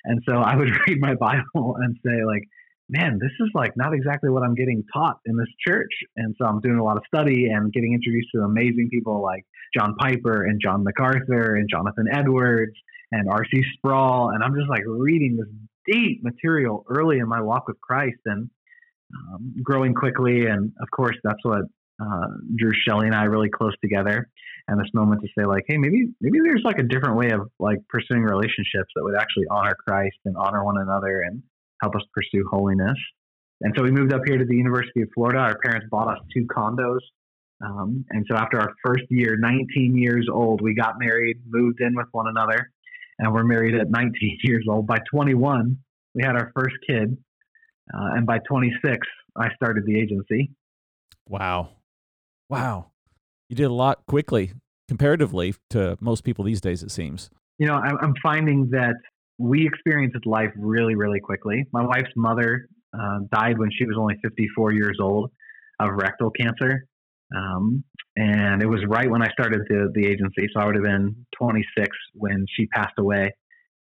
And 0.06 0.22
so 0.28 0.38
I 0.38 0.56
would 0.56 0.70
read 0.88 1.00
my 1.00 1.16
Bible 1.16 1.76
and 1.80 1.98
say, 2.06 2.24
like, 2.26 2.44
man, 2.90 3.20
this 3.22 3.32
is 3.40 3.50
like 3.54 3.76
not 3.76 3.94
exactly 3.94 4.30
what 4.30 4.44
I'm 4.44 4.56
getting 4.56 4.84
taught 4.94 5.20
in 5.26 5.38
this 5.38 5.50
church. 5.66 5.92
And 6.16 6.36
so 6.40 6.46
I'm 6.46 6.62
doing 6.62 6.78
a 6.78 6.84
lot 6.84 6.98
of 6.98 7.04
study 7.08 7.48
and 7.48 7.72
getting 7.74 7.94
introduced 7.94 8.30
to 8.36 8.42
amazing 8.42 8.90
people 8.92 9.22
like 9.22 9.46
John 9.78 9.96
Piper 9.96 10.46
and 10.46 10.62
John 10.64 10.84
MacArthur 10.84 11.56
and 11.56 11.70
Jonathan 11.70 12.06
Edwards 12.12 12.74
and 13.12 13.30
R.C. 13.30 13.64
Sproul. 13.76 14.30
And 14.30 14.44
I'm 14.44 14.56
just 14.56 14.70
like 14.70 14.84
reading 14.86 15.38
this 15.38 15.48
deep 15.94 16.24
material 16.24 16.86
early 16.90 17.20
in 17.20 17.28
my 17.28 17.42
walk 17.42 17.68
with 17.68 17.80
Christ. 17.82 18.20
And 18.26 18.50
um, 19.14 19.56
growing 19.64 19.94
quickly. 19.94 20.46
And 20.46 20.72
of 20.82 20.92
course, 20.92 21.16
that's 21.24 21.44
what 21.44 21.62
uh, 22.02 22.28
drew 22.56 22.72
Shelley 22.88 23.08
and 23.08 23.16
I 23.16 23.24
really 23.24 23.50
close 23.50 23.74
together. 23.82 24.30
And 24.68 24.80
this 24.80 24.90
moment 24.94 25.22
to 25.22 25.28
say, 25.38 25.46
like, 25.46 25.64
hey, 25.68 25.78
maybe 25.78 26.10
maybe 26.20 26.40
there's 26.44 26.64
like 26.66 26.78
a 26.78 26.84
different 26.84 27.16
way 27.16 27.30
of 27.32 27.50
like 27.58 27.80
pursuing 27.88 28.24
relationships 28.24 28.92
that 28.96 29.04
would 29.04 29.16
actually 29.16 29.46
honor 29.50 29.76
Christ 29.88 30.18
and 30.26 30.36
honor 30.36 30.64
one 30.64 30.78
another 30.78 31.22
and 31.22 31.42
help 31.82 31.96
us 31.96 32.02
pursue 32.14 32.46
holiness. 32.50 32.98
And 33.62 33.74
so 33.76 33.84
we 33.84 33.92
moved 33.92 34.14
up 34.14 34.22
here 34.26 34.38
to 34.38 34.46
the 34.46 34.56
University 34.56 35.02
of 35.02 35.10
Florida. 35.14 35.40
Our 35.40 35.58
parents 35.60 35.88
bought 35.90 36.10
us 36.10 36.20
two 36.34 36.46
condos. 36.46 37.00
Um, 37.64 38.06
and 38.12 38.26
so 38.30 38.38
after 38.38 38.60
our 38.60 38.74
first 38.86 39.04
year, 39.10 39.36
19 39.38 39.98
years 39.98 40.28
old, 40.32 40.62
we 40.62 40.76
got 40.76 41.00
married, 41.00 41.38
moved 41.48 41.82
in 41.82 41.96
with 41.96 42.06
one 42.12 42.28
another, 42.28 42.72
and 43.18 43.34
we're 43.34 43.44
married 43.44 43.76
at 43.76 43.90
19 43.90 44.38
years 44.44 44.66
old. 44.70 44.86
By 44.86 44.98
21, 45.12 45.78
we 46.14 46.24
had 46.24 46.36
our 46.36 46.52
first 46.56 46.76
kid. 46.88 47.18
Uh, 47.94 48.16
and 48.16 48.26
by 48.26 48.40
26, 48.48 49.08
I 49.36 49.48
started 49.56 49.86
the 49.86 50.00
agency. 50.00 50.52
Wow. 51.28 51.70
Wow. 52.50 52.92
You 53.50 53.56
did 53.56 53.66
a 53.66 53.74
lot 53.74 54.06
quickly 54.06 54.54
comparatively 54.88 55.56
to 55.70 55.98
most 56.00 56.24
people 56.24 56.46
these 56.46 56.62
days, 56.62 56.84
it 56.84 56.92
seems. 56.92 57.30
You 57.60 57.68
know, 57.68 57.74
I'm 57.74 58.14
finding 58.22 58.70
that 58.72 58.96
we 59.38 59.68
experienced 59.68 60.26
life 60.26 60.52
really, 60.58 60.96
really 60.96 61.20
quickly. 61.20 61.66
My 61.72 61.86
wife's 61.86 62.14
mother 62.16 62.68
uh, 62.98 63.20
died 63.32 63.58
when 63.58 63.70
she 63.78 63.86
was 63.86 63.96
only 63.98 64.16
54 64.24 64.74
years 64.74 64.98
old 65.02 65.32
of 65.80 65.90
rectal 65.94 66.32
cancer. 66.32 66.86
Um, 67.36 67.84
and 68.16 68.64
it 68.64 68.68
was 68.68 68.80
right 68.88 69.10
when 69.10 69.22
I 69.22 69.30
started 69.32 69.62
the, 69.70 69.92
the 69.94 70.08
agency. 70.08 70.48
So 70.54 70.60
I 70.60 70.66
would 70.66 70.76
have 70.76 70.84
been 70.84 71.26
26 71.38 71.90
when 72.14 72.46
she 72.56 72.66
passed 72.68 72.98
away. 72.98 73.36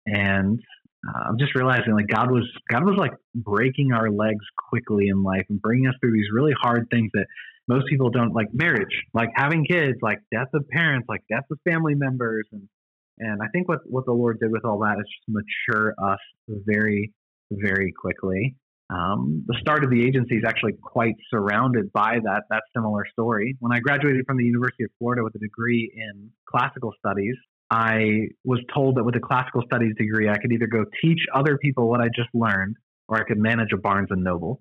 And 0.06 0.58
uh, 1.06 1.28
I'm 1.28 1.38
just 1.38 1.54
realizing 1.54 1.92
like 1.94 2.08
God 2.08 2.30
was 2.30 2.44
God 2.70 2.84
was 2.84 2.96
like 2.98 3.12
breaking 3.34 3.92
our 3.92 4.10
legs 4.10 4.44
quickly 4.68 5.08
in 5.08 5.22
life 5.22 5.44
and 5.50 5.60
bringing 5.60 5.86
us 5.86 5.94
through 6.00 6.12
these 6.12 6.28
really 6.32 6.54
hard 6.60 6.88
things 6.90 7.10
that 7.14 7.26
most 7.68 7.86
people 7.88 8.10
don't 8.10 8.34
like 8.34 8.48
marriage, 8.52 9.02
like 9.12 9.30
having 9.34 9.64
kids, 9.64 9.98
like 10.02 10.18
death 10.32 10.48
of 10.52 10.68
parents, 10.68 11.06
like 11.08 11.22
death 11.30 11.44
of 11.50 11.58
family 11.64 11.94
members, 11.94 12.46
and 12.52 12.68
and 13.18 13.40
I 13.42 13.48
think 13.48 13.68
what 13.68 13.80
what 13.86 14.06
the 14.06 14.12
Lord 14.12 14.40
did 14.40 14.50
with 14.50 14.64
all 14.64 14.78
that 14.80 14.96
is 14.98 15.06
just 15.06 15.28
mature 15.68 15.94
us 16.02 16.18
very 16.48 17.12
very 17.50 17.92
quickly. 17.92 18.56
Um, 18.90 19.44
the 19.46 19.56
start 19.60 19.82
of 19.82 19.90
the 19.90 20.04
agency 20.04 20.36
is 20.36 20.44
actually 20.46 20.74
quite 20.82 21.14
surrounded 21.30 21.92
by 21.92 22.18
that 22.22 22.44
that 22.50 22.62
similar 22.74 23.04
story. 23.12 23.56
When 23.60 23.72
I 23.72 23.80
graduated 23.80 24.26
from 24.26 24.36
the 24.36 24.44
University 24.44 24.84
of 24.84 24.90
Florida 24.98 25.24
with 25.24 25.34
a 25.34 25.38
degree 25.38 25.90
in 25.94 26.30
classical 26.46 26.92
studies, 26.98 27.34
I 27.70 28.28
was 28.44 28.60
told 28.72 28.96
that 28.96 29.04
with 29.04 29.16
a 29.16 29.20
classical 29.20 29.62
studies 29.66 29.94
degree, 29.96 30.28
I 30.28 30.38
could 30.38 30.52
either 30.52 30.66
go 30.66 30.84
teach 31.02 31.20
other 31.34 31.58
people 31.58 31.88
what 31.88 32.00
I 32.00 32.08
just 32.14 32.28
learned, 32.34 32.76
or 33.08 33.18
I 33.18 33.24
could 33.24 33.38
manage 33.38 33.72
a 33.72 33.78
Barnes 33.78 34.08
and 34.10 34.22
Noble. 34.22 34.60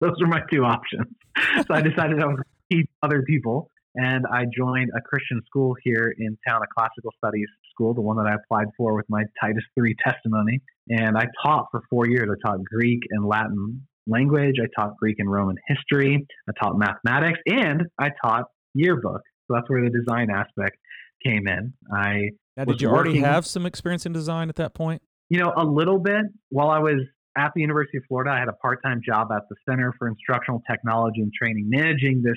Those 0.00 0.14
were 0.20 0.28
my 0.28 0.40
two 0.50 0.64
options. 0.64 1.08
so 1.56 1.74
I 1.74 1.82
decided 1.82 2.20
I 2.20 2.26
was 2.26 2.38
teach 2.70 2.86
other 3.02 3.22
people, 3.22 3.70
and 3.98 4.24
I 4.32 4.44
joined 4.56 4.90
a 4.96 5.00
Christian 5.00 5.42
school 5.46 5.74
here 5.82 6.14
in 6.16 6.38
town, 6.46 6.62
a 6.62 6.66
classical 6.74 7.12
studies 7.18 7.48
school, 7.72 7.94
the 7.94 8.00
one 8.00 8.16
that 8.16 8.26
I 8.26 8.34
applied 8.34 8.66
for 8.76 8.94
with 8.94 9.06
my 9.08 9.24
Titus 9.40 9.64
three 9.76 9.94
testimony. 10.04 10.60
And 10.88 11.16
I 11.16 11.26
taught 11.44 11.66
for 11.70 11.82
four 11.90 12.08
years. 12.08 12.28
I 12.30 12.48
taught 12.48 12.64
Greek 12.64 13.00
and 13.10 13.26
Latin 13.26 13.86
language. 14.06 14.56
I 14.62 14.66
taught 14.80 14.96
Greek 14.96 15.16
and 15.18 15.30
Roman 15.30 15.56
history. 15.66 16.26
I 16.48 16.52
taught 16.62 16.78
mathematics, 16.78 17.40
and 17.46 17.82
I 17.98 18.10
taught 18.24 18.44
yearbook. 18.74 19.20
So 19.46 19.54
that's 19.54 19.68
where 19.68 19.82
the 19.82 19.90
design 19.90 20.28
aspect 20.30 20.76
came 21.24 21.46
in. 21.48 21.72
I 21.92 22.30
now, 22.56 22.64
did 22.64 22.80
you 22.80 22.88
already 22.88 23.18
have 23.20 23.46
some 23.46 23.66
experience 23.66 24.06
in 24.06 24.12
design 24.12 24.48
at 24.48 24.56
that 24.56 24.74
point? 24.74 25.02
You 25.28 25.40
know, 25.40 25.52
a 25.56 25.64
little 25.64 25.98
bit. 25.98 26.22
While 26.50 26.70
I 26.70 26.78
was 26.78 27.00
at 27.36 27.52
the 27.54 27.60
University 27.60 27.98
of 27.98 28.04
Florida, 28.08 28.30
I 28.32 28.38
had 28.38 28.48
a 28.48 28.54
part-time 28.54 29.00
job 29.06 29.28
at 29.30 29.42
the 29.48 29.56
Center 29.68 29.94
for 29.98 30.08
Instructional 30.08 30.62
Technology 30.68 31.20
and 31.20 31.32
Training, 31.32 31.66
managing 31.68 32.22
this 32.22 32.36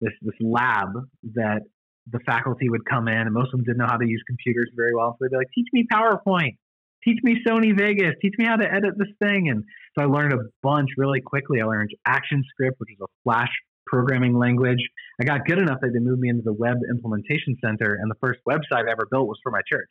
this 0.00 0.12
this 0.22 0.34
lab 0.40 0.88
that 1.34 1.62
the 2.10 2.20
faculty 2.20 2.68
would 2.68 2.84
come 2.84 3.08
in, 3.08 3.18
and 3.18 3.32
most 3.32 3.46
of 3.46 3.58
them 3.58 3.64
didn't 3.64 3.78
know 3.78 3.86
how 3.86 3.96
to 3.96 4.06
use 4.06 4.22
computers 4.26 4.70
very 4.76 4.94
well. 4.94 5.12
So 5.12 5.18
they'd 5.20 5.30
be 5.30 5.36
like, 5.38 5.50
"Teach 5.54 5.66
me 5.72 5.86
PowerPoint, 5.92 6.56
teach 7.04 7.18
me 7.22 7.42
Sony 7.46 7.76
Vegas, 7.76 8.14
teach 8.22 8.34
me 8.38 8.44
how 8.44 8.56
to 8.56 8.72
edit 8.72 8.94
this 8.96 9.08
thing." 9.22 9.48
And 9.48 9.64
so 9.96 10.04
I 10.04 10.06
learned 10.06 10.32
a 10.32 10.38
bunch 10.62 10.90
really 10.96 11.20
quickly. 11.20 11.60
I 11.60 11.64
learned 11.64 11.90
ActionScript, 12.06 12.78
which 12.78 12.92
is 12.92 13.00
a 13.02 13.06
Flash 13.24 13.50
programming 13.86 14.36
language. 14.36 14.80
I 15.20 15.24
got 15.24 15.46
good 15.46 15.58
enough 15.58 15.78
that 15.80 15.92
they 15.92 15.98
moved 15.98 16.20
me 16.20 16.28
into 16.28 16.42
the 16.42 16.52
Web 16.52 16.76
Implementation 16.90 17.56
Center, 17.64 17.98
and 18.00 18.10
the 18.10 18.16
first 18.20 18.40
website 18.48 18.86
I 18.88 18.92
ever 18.92 19.06
built 19.10 19.26
was 19.26 19.38
for 19.42 19.50
my 19.50 19.60
church, 19.70 19.88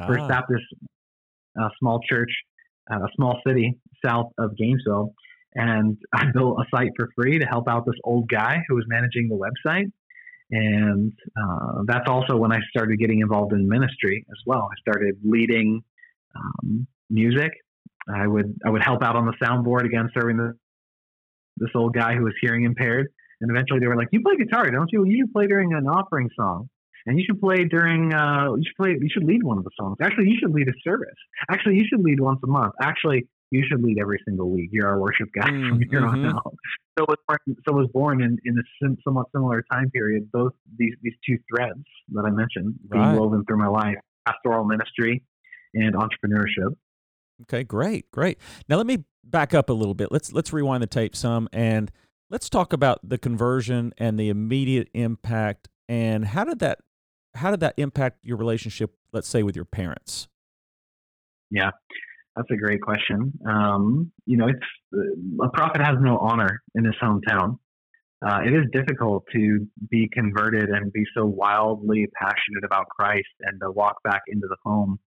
ah. 0.00 0.06
First 0.06 0.28
Baptist 0.28 0.64
uh, 1.60 1.68
small 1.78 2.00
church, 2.08 2.30
uh, 2.90 2.96
a 2.96 3.08
small 3.16 3.40
city 3.46 3.78
south 4.04 4.32
of 4.38 4.56
Gainesville. 4.56 5.14
And 5.54 5.98
I 6.14 6.26
built 6.32 6.58
a 6.60 6.64
site 6.76 6.90
for 6.96 7.08
free 7.14 7.38
to 7.38 7.46
help 7.46 7.68
out 7.68 7.86
this 7.86 7.98
old 8.04 8.28
guy 8.28 8.58
who 8.68 8.74
was 8.74 8.84
managing 8.88 9.28
the 9.28 9.36
website. 9.36 9.90
And 10.50 11.12
uh, 11.36 11.82
that's 11.86 12.08
also 12.08 12.36
when 12.36 12.52
I 12.52 12.58
started 12.68 12.98
getting 12.98 13.20
involved 13.20 13.52
in 13.52 13.68
ministry 13.68 14.26
as 14.30 14.38
well. 14.46 14.68
I 14.70 14.76
started 14.80 15.16
leading 15.24 15.82
um, 16.36 16.86
music. 17.10 17.52
I 18.08 18.26
would 18.26 18.58
I 18.64 18.70
would 18.70 18.82
help 18.82 19.02
out 19.02 19.16
on 19.16 19.24
the 19.24 19.32
soundboard 19.42 19.86
again, 19.86 20.10
serving 20.12 20.36
the, 20.36 20.52
this 21.56 21.70
old 21.74 21.94
guy 21.94 22.14
who 22.14 22.24
was 22.24 22.34
hearing 22.40 22.64
impaired. 22.64 23.08
And 23.40 23.50
eventually 23.50 23.80
they 23.80 23.86
were 23.86 23.96
like, 23.96 24.08
"You 24.12 24.20
play 24.22 24.36
guitar, 24.36 24.70
don't 24.70 24.90
you? 24.92 25.04
You 25.04 25.24
should 25.24 25.32
play 25.32 25.46
during 25.46 25.72
an 25.72 25.86
offering 25.86 26.28
song, 26.36 26.68
and 27.06 27.18
you 27.18 27.24
should 27.26 27.40
play 27.40 27.64
during. 27.64 28.12
Uh, 28.12 28.54
you 28.54 28.62
should 28.64 28.76
play. 28.76 28.90
You 29.00 29.08
should 29.10 29.24
lead 29.24 29.42
one 29.42 29.58
of 29.58 29.64
the 29.64 29.70
songs. 29.78 29.96
Actually, 30.02 30.28
you 30.28 30.36
should 30.40 30.52
lead 30.52 30.68
a 30.68 30.72
service. 30.82 31.16
Actually, 31.50 31.76
you 31.76 31.84
should 31.88 32.00
lead 32.00 32.20
once 32.20 32.40
a 32.44 32.46
month. 32.46 32.74
Actually, 32.80 33.26
you 33.50 33.62
should 33.68 33.82
lead 33.82 33.98
every 34.00 34.20
single 34.24 34.50
week. 34.50 34.70
You're 34.72 34.88
our 34.88 34.98
worship 34.98 35.28
guy 35.34 35.48
mm, 35.50 35.68
from 35.68 35.82
here 35.90 36.00
mm-hmm. 36.00 36.26
on 36.26 36.36
out. 36.36 36.54
So 36.98 37.06
was 37.08 37.18
born, 37.26 37.38
so 37.68 37.74
was 37.74 37.88
born 37.92 38.22
in, 38.22 38.38
in 38.44 38.58
a 38.58 38.88
somewhat 39.04 39.26
similar 39.34 39.64
time 39.72 39.90
period. 39.90 40.30
Both 40.32 40.52
these 40.78 40.94
these 41.02 41.14
two 41.26 41.38
threads 41.48 41.84
that 42.12 42.24
I 42.24 42.30
mentioned 42.30 42.74
being 42.90 43.04
right. 43.04 43.18
woven 43.18 43.44
through 43.46 43.58
my 43.58 43.68
life: 43.68 43.96
pastoral 44.26 44.64
ministry 44.64 45.22
and 45.74 45.94
entrepreneurship. 45.94 46.74
Okay, 47.42 47.64
great, 47.64 48.10
great. 48.10 48.38
Now 48.68 48.76
let 48.76 48.86
me 48.86 49.04
back 49.24 49.54
up 49.54 49.70
a 49.70 49.72
little 49.72 49.94
bit. 49.94 50.12
Let's 50.12 50.32
let's 50.32 50.52
rewind 50.52 50.82
the 50.82 50.86
tape 50.86 51.16
some 51.16 51.48
and 51.52 51.90
let's 52.30 52.48
talk 52.48 52.72
about 52.72 53.00
the 53.02 53.18
conversion 53.18 53.92
and 53.98 54.18
the 54.18 54.28
immediate 54.28 54.88
impact 54.94 55.68
and 55.88 56.24
how 56.24 56.44
did 56.44 56.58
that 56.60 56.78
how 57.34 57.50
did 57.50 57.60
that 57.60 57.74
impact 57.76 58.18
your 58.22 58.36
relationship 58.36 58.94
let's 59.12 59.28
say 59.28 59.42
with 59.42 59.56
your 59.56 59.64
parents 59.64 60.28
yeah 61.50 61.70
that's 62.36 62.50
a 62.50 62.56
great 62.56 62.80
question. 62.82 63.32
Um, 63.46 64.10
you 64.26 64.36
know, 64.36 64.48
it's 64.48 65.08
a 65.42 65.48
prophet 65.50 65.80
has 65.80 65.96
no 66.00 66.18
honor 66.18 66.62
in 66.74 66.84
his 66.84 66.94
hometown. 67.02 67.58
Uh, 68.26 68.40
it 68.44 68.54
is 68.54 68.64
difficult 68.72 69.24
to 69.32 69.66
be 69.90 70.08
converted 70.12 70.70
and 70.70 70.92
be 70.92 71.04
so 71.14 71.26
wildly 71.26 72.06
passionate 72.18 72.64
about 72.64 72.88
Christ 72.88 73.28
and 73.40 73.60
to 73.60 73.70
walk 73.70 74.02
back 74.02 74.22
into 74.28 74.46
the 74.48 74.56
home 74.64 74.98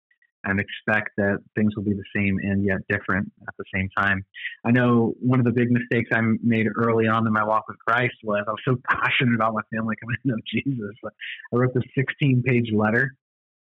and 0.43 0.59
expect 0.59 1.09
that 1.17 1.39
things 1.55 1.75
will 1.75 1.83
be 1.83 1.93
the 1.93 2.03
same 2.15 2.37
and 2.41 2.63
yet 2.63 2.77
different 2.89 3.29
at 3.47 3.53
the 3.57 3.65
same 3.73 3.89
time. 3.97 4.23
I 4.63 4.71
know 4.71 5.13
one 5.19 5.39
of 5.39 5.45
the 5.45 5.51
big 5.51 5.71
mistakes 5.71 6.09
I 6.13 6.21
made 6.43 6.67
early 6.75 7.07
on 7.07 7.25
in 7.25 7.33
my 7.33 7.43
walk 7.43 7.65
with 7.67 7.77
Christ 7.85 8.15
was 8.23 8.45
I 8.47 8.51
was 8.51 8.61
so 8.63 8.77
passionate 8.87 9.35
about 9.35 9.53
my 9.53 9.61
family 9.75 9.95
coming 9.99 10.15
to 10.21 10.27
know 10.27 10.37
Jesus. 10.53 10.95
I 11.03 11.57
wrote 11.57 11.73
this 11.73 11.83
16 11.97 12.43
page 12.45 12.71
letter 12.71 13.15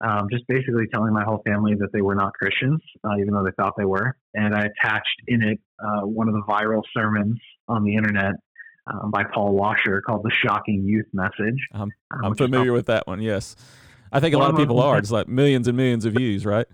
um, 0.00 0.28
just 0.30 0.46
basically 0.48 0.86
telling 0.92 1.12
my 1.12 1.24
whole 1.24 1.42
family 1.46 1.74
that 1.78 1.88
they 1.92 2.00
were 2.00 2.14
not 2.14 2.32
Christians, 2.34 2.80
uh, 3.04 3.16
even 3.20 3.34
though 3.34 3.44
they 3.44 3.52
thought 3.56 3.74
they 3.76 3.84
were. 3.84 4.16
And 4.34 4.54
I 4.54 4.60
attached 4.60 5.22
in 5.26 5.42
it 5.42 5.60
uh, 5.78 6.06
one 6.06 6.28
of 6.28 6.34
the 6.34 6.42
viral 6.48 6.82
sermons 6.96 7.38
on 7.68 7.84
the 7.84 7.94
internet 7.94 8.34
um, 8.86 9.10
by 9.10 9.24
Paul 9.24 9.54
Washer 9.54 10.00
called 10.00 10.22
"The 10.24 10.32
Shocking 10.44 10.84
Youth 10.84 11.06
Message." 11.12 11.58
I'm, 11.72 11.82
um, 11.82 11.90
I'm 12.24 12.34
familiar 12.34 12.72
with 12.72 12.86
that 12.86 13.06
one. 13.06 13.20
Yes, 13.20 13.56
I 14.12 14.20
think 14.20 14.34
a 14.34 14.38
lot 14.38 14.50
of 14.50 14.56
people 14.56 14.80
are. 14.80 14.98
It's 14.98 15.10
like 15.10 15.28
millions 15.28 15.68
and 15.68 15.76
millions 15.76 16.04
of 16.04 16.14
views, 16.14 16.46
right? 16.46 16.66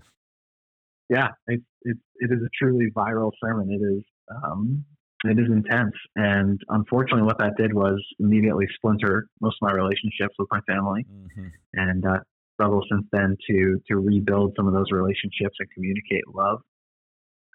Yeah, 1.09 1.29
it's 1.47 1.63
it's 1.83 1.99
it 2.17 2.31
is 2.31 2.39
a 2.41 2.49
truly 2.57 2.87
viral 2.95 3.31
sermon. 3.43 3.69
It 3.71 3.83
is 3.83 4.03
um, 4.43 4.85
it 5.25 5.37
is 5.37 5.47
intense, 5.51 5.95
and 6.15 6.59
unfortunately, 6.69 7.23
what 7.23 7.39
that 7.39 7.57
did 7.57 7.73
was 7.73 8.01
immediately 8.19 8.67
splinter 8.75 9.27
most 9.41 9.57
of 9.61 9.69
my 9.69 9.73
relationships 9.73 10.35
with 10.39 10.47
my 10.51 10.61
family, 10.61 11.05
mm-hmm. 11.11 11.47
and 11.73 12.05
uh, 12.05 12.19
struggle 12.57 12.81
since 12.89 13.05
then 13.11 13.37
to 13.49 13.81
to 13.87 13.97
rebuild 13.97 14.53
some 14.57 14.67
of 14.67 14.73
those 14.73 14.91
relationships 14.91 15.55
and 15.59 15.69
communicate 15.73 16.23
love. 16.33 16.59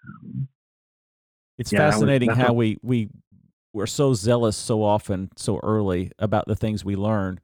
Um, 0.07 0.47
it's 1.57 1.71
yeah, 1.71 1.91
fascinating 1.91 2.29
was, 2.29 2.37
how 2.37 2.53
we 2.53 2.77
we 2.81 3.09
we're 3.73 3.85
so 3.85 4.13
zealous 4.13 4.55
so 4.55 4.83
often 4.83 5.29
so 5.35 5.59
early 5.61 6.11
about 6.17 6.47
the 6.47 6.55
things 6.55 6.85
we 6.85 6.95
learn, 6.95 7.39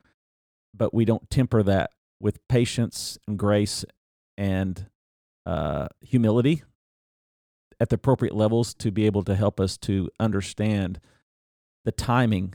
but 0.74 0.94
we 0.94 1.06
don't 1.06 1.30
temper 1.30 1.64
that 1.64 1.92
with 2.20 2.46
patience 2.48 3.18
and 3.28 3.38
grace 3.38 3.84
and 4.38 4.88
uh, 5.46 5.88
humility 6.02 6.64
at 7.80 7.90
the 7.90 7.96
appropriate 7.96 8.36
levels 8.36 8.74
to 8.74 8.92
be 8.92 9.06
able 9.06 9.24
to 9.24 9.36
help 9.36 9.60
us 9.60 9.78
to 9.78 10.10
understand 10.20 11.00
the 11.86 11.92
timing 11.92 12.54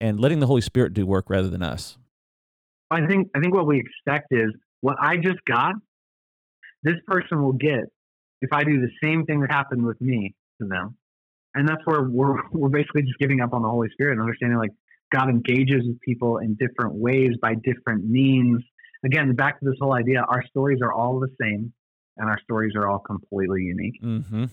and 0.00 0.20
letting 0.20 0.40
the 0.40 0.46
Holy 0.46 0.60
Spirit 0.60 0.92
do 0.92 1.06
work 1.06 1.30
rather 1.30 1.48
than 1.48 1.62
us. 1.62 1.96
I 2.90 3.06
think 3.06 3.28
I 3.34 3.40
think 3.40 3.54
what 3.54 3.66
we 3.66 3.80
expect 3.80 4.28
is 4.30 4.52
what 4.80 4.96
I 5.00 5.16
just 5.16 5.44
got, 5.46 5.74
this 6.82 6.96
person 7.06 7.42
will 7.42 7.52
get 7.52 7.84
if 8.40 8.52
I 8.52 8.64
do 8.64 8.80
the 8.80 8.90
same 9.02 9.24
thing 9.24 9.40
that 9.40 9.50
happened 9.50 9.84
with 9.84 10.00
me 10.00 10.34
to 10.60 10.68
them. 10.68 10.96
And 11.54 11.68
that's 11.68 11.80
where 11.84 12.02
we're 12.02 12.36
we're 12.52 12.68
basically 12.68 13.02
just 13.02 13.18
giving 13.18 13.40
up 13.40 13.52
on 13.52 13.62
the 13.62 13.68
Holy 13.68 13.88
Spirit 13.92 14.12
and 14.12 14.20
understanding 14.20 14.58
like 14.58 14.72
God 15.12 15.28
engages 15.28 15.82
with 15.86 16.00
people 16.00 16.38
in 16.38 16.56
different 16.56 16.94
ways 16.94 17.30
by 17.40 17.54
different 17.54 18.08
means. 18.08 18.62
Again, 19.04 19.34
back 19.34 19.60
to 19.60 19.66
this 19.66 19.76
whole 19.80 19.94
idea, 19.94 20.22
our 20.28 20.42
stories 20.48 20.80
are 20.82 20.92
all 20.92 21.20
the 21.20 21.28
same 21.40 21.72
and 22.16 22.28
our 22.28 22.40
stories 22.40 22.74
are 22.74 22.88
all 22.88 22.98
completely 22.98 23.62
unique. 23.62 24.02
Mm-hmm. 24.02 24.44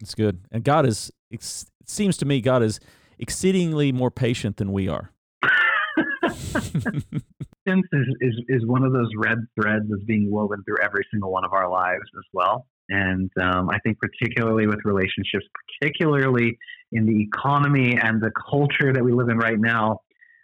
It's 0.00 0.14
good. 0.14 0.40
And 0.50 0.64
God 0.64 0.86
is, 0.86 1.12
it 1.30 1.44
seems 1.86 2.16
to 2.18 2.24
me, 2.24 2.40
God 2.40 2.62
is 2.62 2.80
exceedingly 3.18 3.92
more 3.92 4.10
patient 4.10 4.56
than 4.56 4.72
we 4.72 4.88
are. 4.88 5.12
is, 7.66 8.16
is, 8.20 8.34
is 8.48 8.66
one 8.66 8.84
of 8.84 8.92
those 8.92 9.10
red 9.16 9.38
threads 9.60 9.84
that's 9.88 10.04
being 10.04 10.30
woven 10.30 10.62
through 10.64 10.76
every 10.82 11.04
single 11.10 11.30
one 11.30 11.44
of 11.44 11.52
our 11.52 11.68
lives 11.68 12.04
as 12.16 12.24
well. 12.32 12.66
And 12.88 13.30
um, 13.40 13.70
I 13.70 13.78
think, 13.78 13.98
particularly 13.98 14.66
with 14.66 14.80
relationships, 14.84 15.46
particularly 15.80 16.58
in 16.92 17.06
the 17.06 17.22
economy 17.22 17.96
and 18.02 18.20
the 18.20 18.32
culture 18.50 18.92
that 18.92 19.02
we 19.02 19.12
live 19.12 19.28
in 19.28 19.38
right 19.38 19.58
now, 19.58 20.00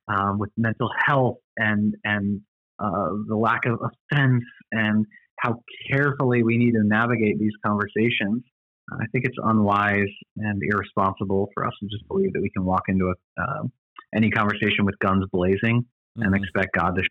um, 0.08 0.38
with 0.38 0.50
mental 0.56 0.88
health 1.04 1.38
and 1.56 1.94
and 2.04 2.40
uh, 2.78 3.08
the 3.26 3.34
lack 3.36 3.66
of 3.66 3.80
offense 3.80 4.44
and 4.70 5.06
how 5.40 5.60
carefully 5.90 6.42
we 6.42 6.56
need 6.56 6.72
to 6.72 6.82
navigate 6.84 7.38
these 7.38 7.52
conversations, 7.64 8.42
I 8.92 9.06
think 9.12 9.24
it's 9.24 9.36
unwise 9.42 10.12
and 10.36 10.62
irresponsible 10.62 11.48
for 11.54 11.66
us 11.66 11.72
to 11.80 11.86
just 11.88 12.06
believe 12.08 12.32
that 12.32 12.40
we 12.40 12.50
can 12.50 12.64
walk 12.64 12.82
into 12.88 13.06
a, 13.06 13.42
uh, 13.42 13.62
any 14.14 14.30
conversation 14.30 14.84
with 14.84 14.98
guns 14.98 15.24
blazing 15.32 15.84
mm-hmm. 16.18 16.22
and 16.22 16.34
expect 16.34 16.74
God 16.76 16.96
to. 16.96 17.02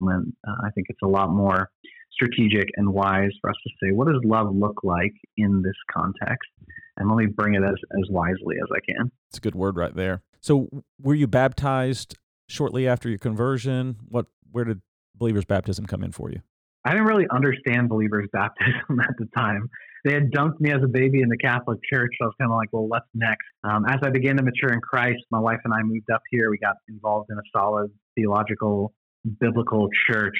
And 0.00 0.32
uh, 0.46 0.52
I 0.64 0.70
think 0.70 0.86
it's 0.90 1.02
a 1.02 1.08
lot 1.08 1.30
more 1.30 1.70
strategic 2.12 2.68
and 2.76 2.92
wise 2.92 3.30
for 3.40 3.50
us 3.50 3.56
to 3.64 3.70
say, 3.82 3.92
what 3.92 4.06
does 4.06 4.20
love 4.24 4.54
look 4.54 4.80
like 4.82 5.12
in 5.36 5.62
this 5.62 5.74
context? 5.92 6.48
And 6.96 7.08
let 7.08 7.16
me 7.16 7.26
bring 7.26 7.54
it 7.54 7.62
as, 7.62 7.74
as 7.74 8.10
wisely 8.10 8.56
as 8.60 8.68
I 8.74 8.80
can. 8.92 9.10
It's 9.30 9.38
a 9.38 9.40
good 9.40 9.54
word 9.54 9.76
right 9.76 9.94
there. 9.94 10.22
So, 10.40 10.68
were 11.00 11.14
you 11.14 11.26
baptized 11.26 12.16
shortly 12.48 12.86
after 12.88 13.08
your 13.08 13.18
conversion? 13.18 13.96
What, 14.08 14.26
where 14.50 14.64
did 14.64 14.80
believers' 15.14 15.44
baptism 15.44 15.86
come 15.86 16.02
in 16.02 16.12
for 16.12 16.30
you? 16.30 16.40
I 16.84 16.90
didn't 16.92 17.06
really 17.06 17.26
understand 17.30 17.88
believers' 17.88 18.28
baptism 18.32 19.00
at 19.00 19.16
the 19.18 19.26
time. 19.36 19.68
They 20.04 20.14
had 20.14 20.30
dunked 20.30 20.60
me 20.60 20.70
as 20.70 20.82
a 20.82 20.88
baby 20.88 21.22
in 21.22 21.28
the 21.28 21.36
Catholic 21.36 21.78
Church, 21.90 22.10
so 22.18 22.24
I 22.24 22.28
was 22.28 22.34
kind 22.40 22.50
of 22.50 22.56
like, 22.56 22.68
well, 22.72 22.86
what's 22.86 23.08
next? 23.14 23.46
Um, 23.64 23.84
as 23.86 23.98
I 24.02 24.10
began 24.10 24.36
to 24.36 24.42
mature 24.42 24.72
in 24.72 24.80
Christ, 24.80 25.20
my 25.30 25.40
wife 25.40 25.58
and 25.64 25.74
I 25.74 25.82
moved 25.82 26.10
up 26.12 26.22
here. 26.30 26.50
We 26.50 26.58
got 26.58 26.76
involved 26.88 27.30
in 27.30 27.38
a 27.38 27.42
solid 27.56 27.90
theological, 28.16 28.92
biblical 29.40 29.88
church. 30.08 30.38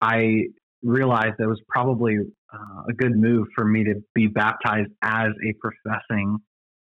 I 0.00 0.44
realized 0.82 1.34
that 1.38 1.44
it 1.44 1.48
was 1.48 1.60
probably 1.68 2.18
uh, 2.52 2.82
a 2.88 2.92
good 2.92 3.16
move 3.16 3.48
for 3.54 3.64
me 3.64 3.84
to 3.84 3.94
be 4.14 4.26
baptized 4.26 4.90
as 5.02 5.28
a 5.46 5.54
professing 5.60 6.38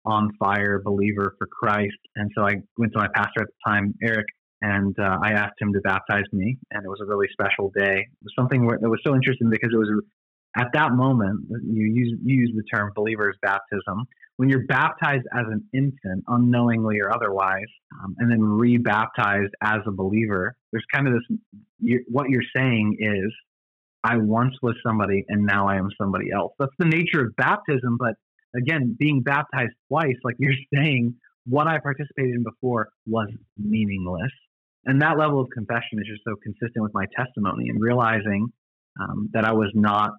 on 0.06 0.30
fire 0.39 0.82
believer 0.84 1.36
for 1.38 1.48
Christ. 1.48 1.98
And 2.15 2.32
so 2.36 2.44
I 2.44 2.56
went 2.77 2.94
to 2.94 3.00
my 3.00 3.08
pastor 3.13 3.41
at 3.41 3.48
the 3.48 3.72
time, 3.72 3.94
Eric, 4.01 4.25
and 4.62 4.96
uh, 5.00 5.18
I 5.24 5.34
asked 5.34 5.56
him 5.60 5.74
to 5.74 5.82
baptize 5.82 6.24
me. 6.32 6.58
And 6.72 6.84
it 6.86 6.89
was 6.89 7.00
a 7.01 7.06
really 7.06 7.27
special 7.32 7.72
day. 7.75 8.00
It 8.00 8.24
was 8.24 8.34
something 8.38 8.65
that 8.68 8.89
was 8.89 9.00
so 9.06 9.13
interesting 9.13 9.50
because 9.50 9.72
it 9.74 9.77
was 9.77 9.89
at 10.58 10.67
that 10.74 10.91
moment, 10.93 11.46
you 11.50 11.86
use, 11.86 12.20
use 12.24 12.51
the 12.55 12.63
term 12.63 12.91
believer's 12.96 13.38
baptism. 13.41 14.05
When 14.38 14.50
you're 14.50 14.65
baptized 14.65 15.25
as 15.34 15.46
an 15.48 15.63
infant, 15.74 16.24
unknowingly 16.27 17.00
or 17.00 17.13
otherwise, 17.13 17.67
um, 18.03 18.15
and 18.17 18.31
then 18.31 18.41
rebaptized 18.41 19.53
as 19.62 19.79
a 19.86 19.91
believer, 19.91 20.55
there's 20.72 20.86
kind 20.93 21.08
of 21.08 21.13
this 21.13 21.38
you, 21.79 22.03
what 22.08 22.29
you're 22.29 22.43
saying 22.55 22.98
is, 23.00 23.34
I 24.03 24.17
once 24.17 24.55
was 24.63 24.75
somebody 24.86 25.25
and 25.27 25.46
now 25.46 25.67
I 25.67 25.75
am 25.75 25.89
somebody 26.00 26.31
else. 26.31 26.53
That's 26.58 26.72
the 26.79 26.86
nature 26.86 27.22
of 27.22 27.36
baptism. 27.36 27.98
But 28.00 28.15
again, 28.55 28.96
being 28.98 29.22
baptized 29.22 29.74
twice, 29.89 30.15
like 30.24 30.36
you're 30.39 30.53
saying, 30.74 31.15
what 31.46 31.67
I 31.67 31.79
participated 31.79 32.36
in 32.36 32.43
before 32.43 32.89
was 33.05 33.29
meaningless. 33.58 34.31
And 34.86 35.01
that 35.01 35.17
level 35.17 35.41
of 35.41 35.50
confession 35.53 36.00
is 36.00 36.08
just 36.08 36.24
so 36.25 36.36
consistent 36.41 36.81
with 36.81 36.93
my 36.93 37.05
testimony 37.15 37.70
and 37.70 37.79
realizing 37.79 38.48
um, 39.00 39.29
that 39.34 39.46
I 39.46 39.53
was 39.53 39.70
not 39.75 40.12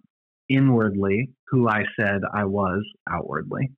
inwardly 0.48 1.30
who 1.48 1.68
I 1.68 1.84
said 1.98 2.20
I 2.32 2.44
was 2.44 2.82
outwardly. 3.08 3.70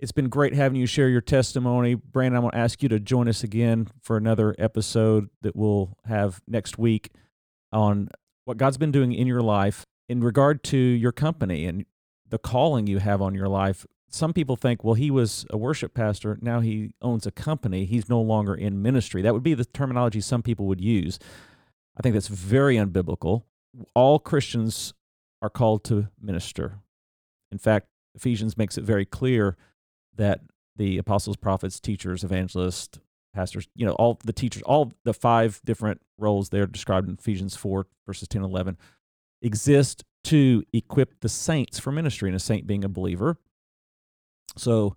It's 0.00 0.12
been 0.12 0.28
great 0.28 0.54
having 0.54 0.78
you 0.78 0.86
share 0.86 1.08
your 1.08 1.20
testimony. 1.20 1.94
Brandon, 1.94 2.36
I'm 2.36 2.42
going 2.42 2.52
to 2.52 2.58
ask 2.58 2.82
you 2.82 2.88
to 2.90 3.00
join 3.00 3.28
us 3.28 3.42
again 3.42 3.88
for 4.02 4.16
another 4.16 4.54
episode 4.58 5.28
that 5.42 5.56
we'll 5.56 5.96
have 6.06 6.40
next 6.46 6.78
week 6.78 7.10
on 7.72 8.08
what 8.44 8.56
God's 8.56 8.76
been 8.76 8.92
doing 8.92 9.12
in 9.12 9.26
your 9.26 9.40
life 9.40 9.84
in 10.08 10.22
regard 10.22 10.62
to 10.64 10.76
your 10.76 11.12
company 11.12 11.64
and 11.64 11.86
the 12.28 12.38
calling 12.38 12.86
you 12.86 12.98
have 12.98 13.22
on 13.22 13.34
your 13.34 13.48
life. 13.48 13.86
Some 14.08 14.32
people 14.32 14.56
think, 14.56 14.84
well, 14.84 14.94
he 14.94 15.10
was 15.10 15.46
a 15.50 15.56
worship 15.56 15.94
pastor. 15.94 16.38
Now 16.40 16.60
he 16.60 16.94
owns 17.00 17.26
a 17.26 17.32
company. 17.32 17.84
He's 17.84 18.08
no 18.08 18.20
longer 18.20 18.54
in 18.54 18.82
ministry. 18.82 19.22
That 19.22 19.32
would 19.32 19.42
be 19.42 19.54
the 19.54 19.64
terminology 19.64 20.20
some 20.20 20.42
people 20.42 20.66
would 20.66 20.80
use. 20.80 21.18
I 21.96 22.02
think 22.02 22.14
that's 22.14 22.28
very 22.28 22.76
unbiblical. 22.76 23.42
All 23.94 24.18
Christians 24.18 24.94
are 25.44 25.50
called 25.50 25.84
to 25.84 26.08
minister. 26.18 26.78
In 27.52 27.58
fact, 27.58 27.86
Ephesians 28.14 28.56
makes 28.56 28.78
it 28.78 28.84
very 28.84 29.04
clear 29.04 29.58
that 30.16 30.40
the 30.76 30.96
apostles, 30.96 31.36
prophets, 31.36 31.78
teachers, 31.78 32.24
evangelists, 32.24 32.98
pastors, 33.34 33.68
you 33.76 33.84
know, 33.84 33.92
all 33.92 34.18
the 34.24 34.32
teachers, 34.32 34.62
all 34.62 34.90
the 35.04 35.12
five 35.12 35.60
different 35.62 36.00
roles 36.16 36.48
there 36.48 36.66
described 36.66 37.10
in 37.10 37.18
Ephesians 37.20 37.54
4, 37.56 37.86
verses 38.06 38.26
10 38.26 38.42
and 38.42 38.50
11, 38.50 38.78
exist 39.42 40.02
to 40.24 40.64
equip 40.72 41.20
the 41.20 41.28
saints 41.28 41.78
for 41.78 41.92
ministry, 41.92 42.30
and 42.30 42.36
a 42.36 42.40
saint 42.40 42.66
being 42.66 42.82
a 42.82 42.88
believer. 42.88 43.36
So, 44.56 44.96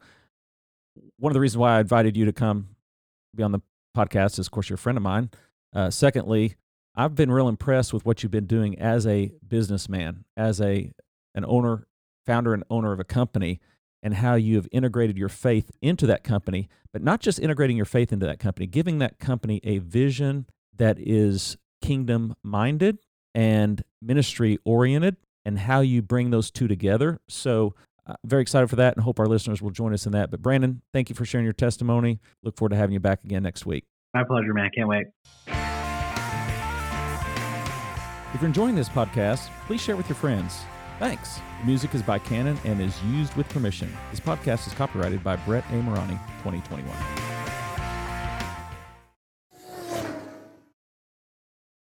one 1.17 1.31
of 1.31 1.33
the 1.33 1.41
reasons 1.41 1.57
why 1.57 1.75
I 1.75 1.81
invited 1.81 2.15
you 2.15 2.23
to 2.23 2.31
come 2.31 2.69
be 3.35 3.43
on 3.43 3.51
the 3.51 3.59
podcast 3.95 4.39
is, 4.39 4.47
of 4.47 4.51
course, 4.51 4.69
you're 4.69 4.75
a 4.75 4.79
friend 4.79 4.97
of 4.97 5.03
mine. 5.03 5.29
Uh, 5.75 5.89
secondly, 5.89 6.55
I've 6.97 7.13
been 7.13 7.29
real 7.29 7.47
impressed 7.47 7.93
with 7.93 8.05
what 8.05 8.23
you've 8.23 8.31
been 8.31 8.47
doing 8.47 8.77
as 8.79 9.05
a 9.05 9.31
businessman, 9.47 10.25
as 10.35 10.59
a 10.59 10.91
an 11.35 11.45
owner, 11.45 11.85
founder 12.25 12.55
and 12.55 12.63
owner 12.71 12.91
of 12.91 12.99
a 12.99 13.03
company, 13.03 13.59
and 14.01 14.15
how 14.15 14.33
you 14.33 14.55
have 14.55 14.67
integrated 14.71 15.15
your 15.15 15.29
faith 15.29 15.69
into 15.79 16.07
that 16.07 16.23
company, 16.23 16.67
but 16.91 17.03
not 17.03 17.21
just 17.21 17.39
integrating 17.39 17.77
your 17.77 17.85
faith 17.85 18.11
into 18.11 18.25
that 18.25 18.39
company, 18.39 18.65
giving 18.65 18.97
that 18.97 19.19
company 19.19 19.61
a 19.63 19.77
vision 19.77 20.47
that 20.75 20.97
is 20.99 21.55
kingdom 21.83 22.35
minded 22.41 22.97
and 23.35 23.83
ministry 24.01 24.57
oriented 24.65 25.17
and 25.45 25.59
how 25.59 25.81
you 25.81 26.01
bring 26.01 26.31
those 26.31 26.49
two 26.49 26.67
together. 26.67 27.19
So, 27.29 27.75
uh, 28.07 28.15
very 28.25 28.41
excited 28.41 28.69
for 28.69 28.77
that 28.77 28.95
and 28.95 29.03
hope 29.03 29.19
our 29.19 29.27
listeners 29.27 29.61
will 29.61 29.69
join 29.69 29.93
us 29.93 30.07
in 30.07 30.13
that. 30.13 30.31
But, 30.31 30.41
Brandon, 30.41 30.81
thank 30.93 31.09
you 31.09 31.15
for 31.15 31.25
sharing 31.25 31.45
your 31.45 31.53
testimony. 31.53 32.19
Look 32.41 32.57
forward 32.57 32.69
to 32.69 32.75
having 32.75 32.93
you 32.93 32.99
back 32.99 33.23
again 33.23 33.43
next 33.43 33.67
week. 33.67 33.83
My 34.15 34.23
pleasure, 34.23 34.53
man. 34.53 34.71
Can't 34.73 34.88
wait. 34.88 35.66
If 38.38 38.41
you're 38.41 38.50
enjoying 38.50 38.76
this 38.76 38.88
podcast, 38.88 39.50
please 39.65 39.82
share 39.82 39.95
it 39.95 39.97
with 39.97 40.10
your 40.10 40.15
friends. 40.15 40.60
Thanks. 41.00 41.41
The 41.62 41.65
music 41.65 41.95
is 41.95 42.04
by 42.04 42.19
Canon 42.19 42.56
and 42.65 42.80
is 42.80 43.02
used 43.06 43.36
with 43.36 43.50
permission. 43.50 43.91
This 44.12 44.19
podcast 44.19 44.67
is 44.67 44.76
copyrighted 44.76 45.23
by 45.23 45.38
Brett 45.38 45.63
A. 45.71 45.82
Morani, 45.82 46.19
2021. 46.43 47.37